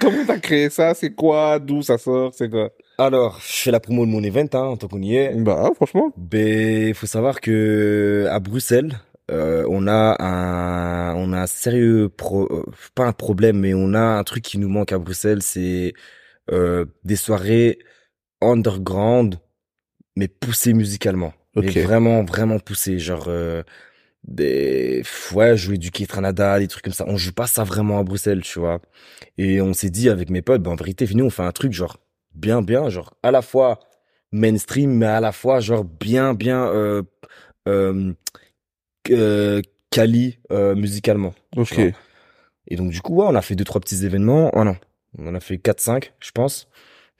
[0.00, 0.94] comment t'as créé ça?
[0.94, 1.60] C'est quoi?
[1.60, 2.32] D'où ça sort?
[2.34, 2.70] C'est quoi?
[2.98, 5.32] Alors, je fais la promo de mon event hein, tant qu'on y est.
[5.36, 6.12] Bah, franchement.
[6.16, 8.98] Ben, faut savoir que à Bruxelles,
[9.30, 12.64] euh, on a un, on a un sérieux pro, euh,
[12.94, 15.92] pas un problème, mais on a un truc qui nous manque à Bruxelles, c'est
[16.50, 17.78] euh, des soirées
[18.40, 19.38] underground,
[20.16, 21.34] mais poussées musicalement.
[21.56, 21.64] Ok.
[21.74, 23.62] Mais vraiment, vraiment poussées, genre euh,
[24.24, 27.04] des, ouais, jouer du Kitranada, des trucs comme ça.
[27.08, 28.80] On joue pas ça vraiment à Bruxelles, tu vois.
[29.38, 31.72] Et on s'est dit avec mes potes, ben en vérité, venez, on fait un truc
[31.72, 31.98] genre
[32.34, 33.80] bien, bien, genre à la fois
[34.32, 37.02] mainstream, mais à la fois genre bien, bien euh,
[37.66, 38.12] euh,
[39.10, 41.34] euh, quali euh, musicalement.
[41.56, 41.78] Ok.
[42.70, 44.50] Et donc du coup, ouais, on a fait deux trois petits événements.
[44.54, 44.76] Oh non,
[45.16, 46.68] on en a fait quatre cinq, je pense.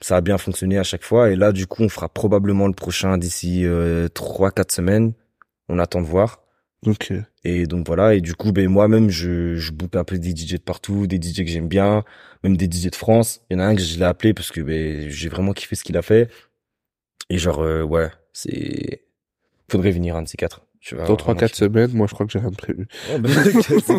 [0.01, 1.29] Ça a bien fonctionné à chaque fois.
[1.29, 5.13] Et là, du coup, on fera probablement le prochain d'ici euh, trois quatre semaines.
[5.67, 6.41] On attend de voir.
[6.85, 7.11] Ok.
[7.43, 8.13] Et donc voilà.
[8.15, 11.17] Et du coup, ben moi-même, je je book un peu des DJ de partout, des
[11.21, 12.03] DJ que j'aime bien,
[12.43, 13.41] même des DJ de France.
[13.49, 15.75] Il y en a un que je l'ai appelé parce que ben j'ai vraiment kiffé
[15.75, 16.29] ce qu'il a fait.
[17.29, 19.03] Et genre euh, ouais, c'est
[19.69, 20.61] faudrait venir un de ces quatre.
[20.81, 21.03] Tu vois.
[21.05, 22.87] Dans trois vraiment quatre semaines, moi, je crois que j'ai rien de prévu.
[23.09, 23.19] Ouais,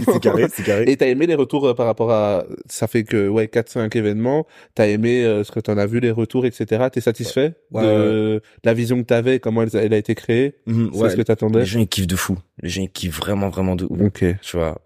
[0.03, 0.85] c'est carré, c'est carré.
[0.87, 3.95] Et t'as aimé les retours euh, par rapport à ça fait que ouais 4 5
[3.97, 6.87] événements, t'as aimé euh, ce que t'en as vu les retours etc.
[6.91, 10.91] T'es satisfait Ouais, de la vision que t'avais, comment elle, elle a été créée, Mhm,
[10.95, 11.61] c'est ouais, ce que t'attendais?
[11.61, 12.39] les gens ils kiffent de fou.
[12.63, 14.01] Les gens ils kiffent vraiment vraiment de ouf.
[14.01, 14.25] Ok.
[14.41, 14.79] Tu vois.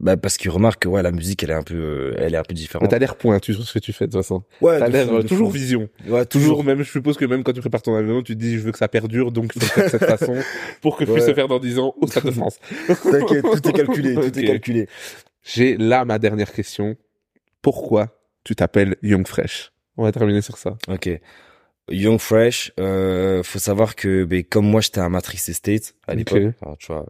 [0.00, 2.38] Bah parce qu'ils remarquent que ouais la musique elle est un peu euh, elle est
[2.38, 2.88] un peu différente.
[2.88, 4.42] t'as l'air pointu sur ce que tu fais de toute façon?
[4.62, 5.54] Ouais, T'as l'air euh, toujours fou.
[5.54, 5.90] vision.
[6.08, 8.54] Ouais, Toujours même, je suppose que même quand tu prépares ton événement, tu te dis
[8.56, 10.36] je veux que ça perdure, donc le faire de cette façon
[10.80, 11.28] pour que je puisse Ouais.
[11.30, 12.58] le faire dans 10 ans au Stade de France.
[12.86, 14.88] T'inquiète, tout est calculé, tout est calculé.
[15.42, 16.96] J'ai là ma dernière question.
[17.60, 18.08] Pourquoi
[18.42, 19.70] tu t'appelles Young Fresh?
[19.98, 20.78] On va terminer sur ça.
[20.88, 21.10] Ok.
[21.90, 26.38] Young Fresh, euh, faut savoir que ben, comme moi j'étais à Matrix Estate à l'époque,
[26.42, 26.54] Ok.
[26.62, 27.06] enfin, tu vois,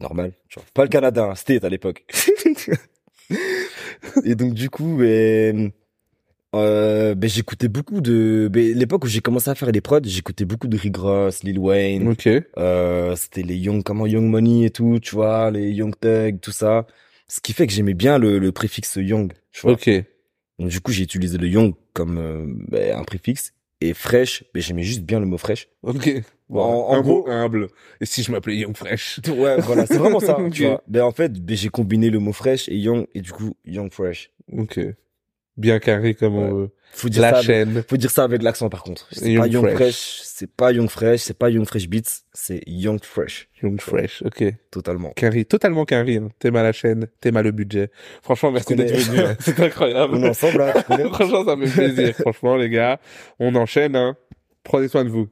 [0.00, 2.04] normal, tu vois, pas le Canada, hein, State à l'époque.
[4.24, 5.70] Et donc du coup, ben,
[6.54, 10.44] euh, ben, j'écoutais beaucoup de, ben, l'époque où j'ai commencé à faire des prods, j'écoutais
[10.44, 12.28] beaucoup de Rick Ross, Lil Wayne, Ok.
[12.58, 16.52] euh, c'était les Young, comment Young Money et tout, tu vois, les Young Thug, tout
[16.52, 16.86] ça.
[17.28, 19.72] Ce qui fait que j'aimais bien le, le préfixe Young, tu vois.
[19.72, 19.88] Ok.
[20.58, 24.62] Donc du coup, j'ai utilisé le young comme euh, ben, un préfixe et fresh, ben,
[24.62, 25.68] j'aimais juste bien le mot fresh.
[25.82, 26.10] Ok.
[26.48, 27.68] Bon, En- en un gros- mot humble.
[28.00, 29.20] Et si je m'appelais Young Fresh?
[29.28, 30.38] Ouais, voilà, c'est vraiment ça.
[30.40, 30.52] Ok.
[30.52, 30.82] tu vois.
[30.88, 33.90] Ben en fait, ben, j'ai combiné le mot fresh et young et du coup young
[33.92, 34.30] fresh.
[34.52, 34.80] Ok.
[35.60, 36.70] Bien carré comme on veut.
[36.92, 37.36] Faut dire La ça.
[37.36, 37.84] Avec, chaîne.
[37.88, 39.06] faut dire ça avec l'accent par contre.
[39.12, 39.76] C'est Young pas young fresh.
[39.76, 44.22] fresh, c'est pas young fresh, c'est pas young fresh beats, c'est young fresh Young Fresh.
[44.22, 44.42] Ok.
[44.70, 45.10] totalement.
[45.10, 45.44] Carré.
[45.44, 46.16] Totalement carré.
[46.16, 46.30] Hein.
[46.38, 47.06] T'aimes à la chaîne.
[47.20, 47.90] T'aimes à le budget.
[48.22, 49.20] Franchement, merci d'être venu.
[49.20, 49.36] hein.
[49.38, 50.14] C'est incroyable.
[50.16, 52.14] On est ensemble, connais Franchement, ça me fait plaisir.
[52.16, 52.98] Franchement, les gars.
[53.38, 54.16] On enchaîne, hein.
[54.64, 55.28] Prenez soin de vous.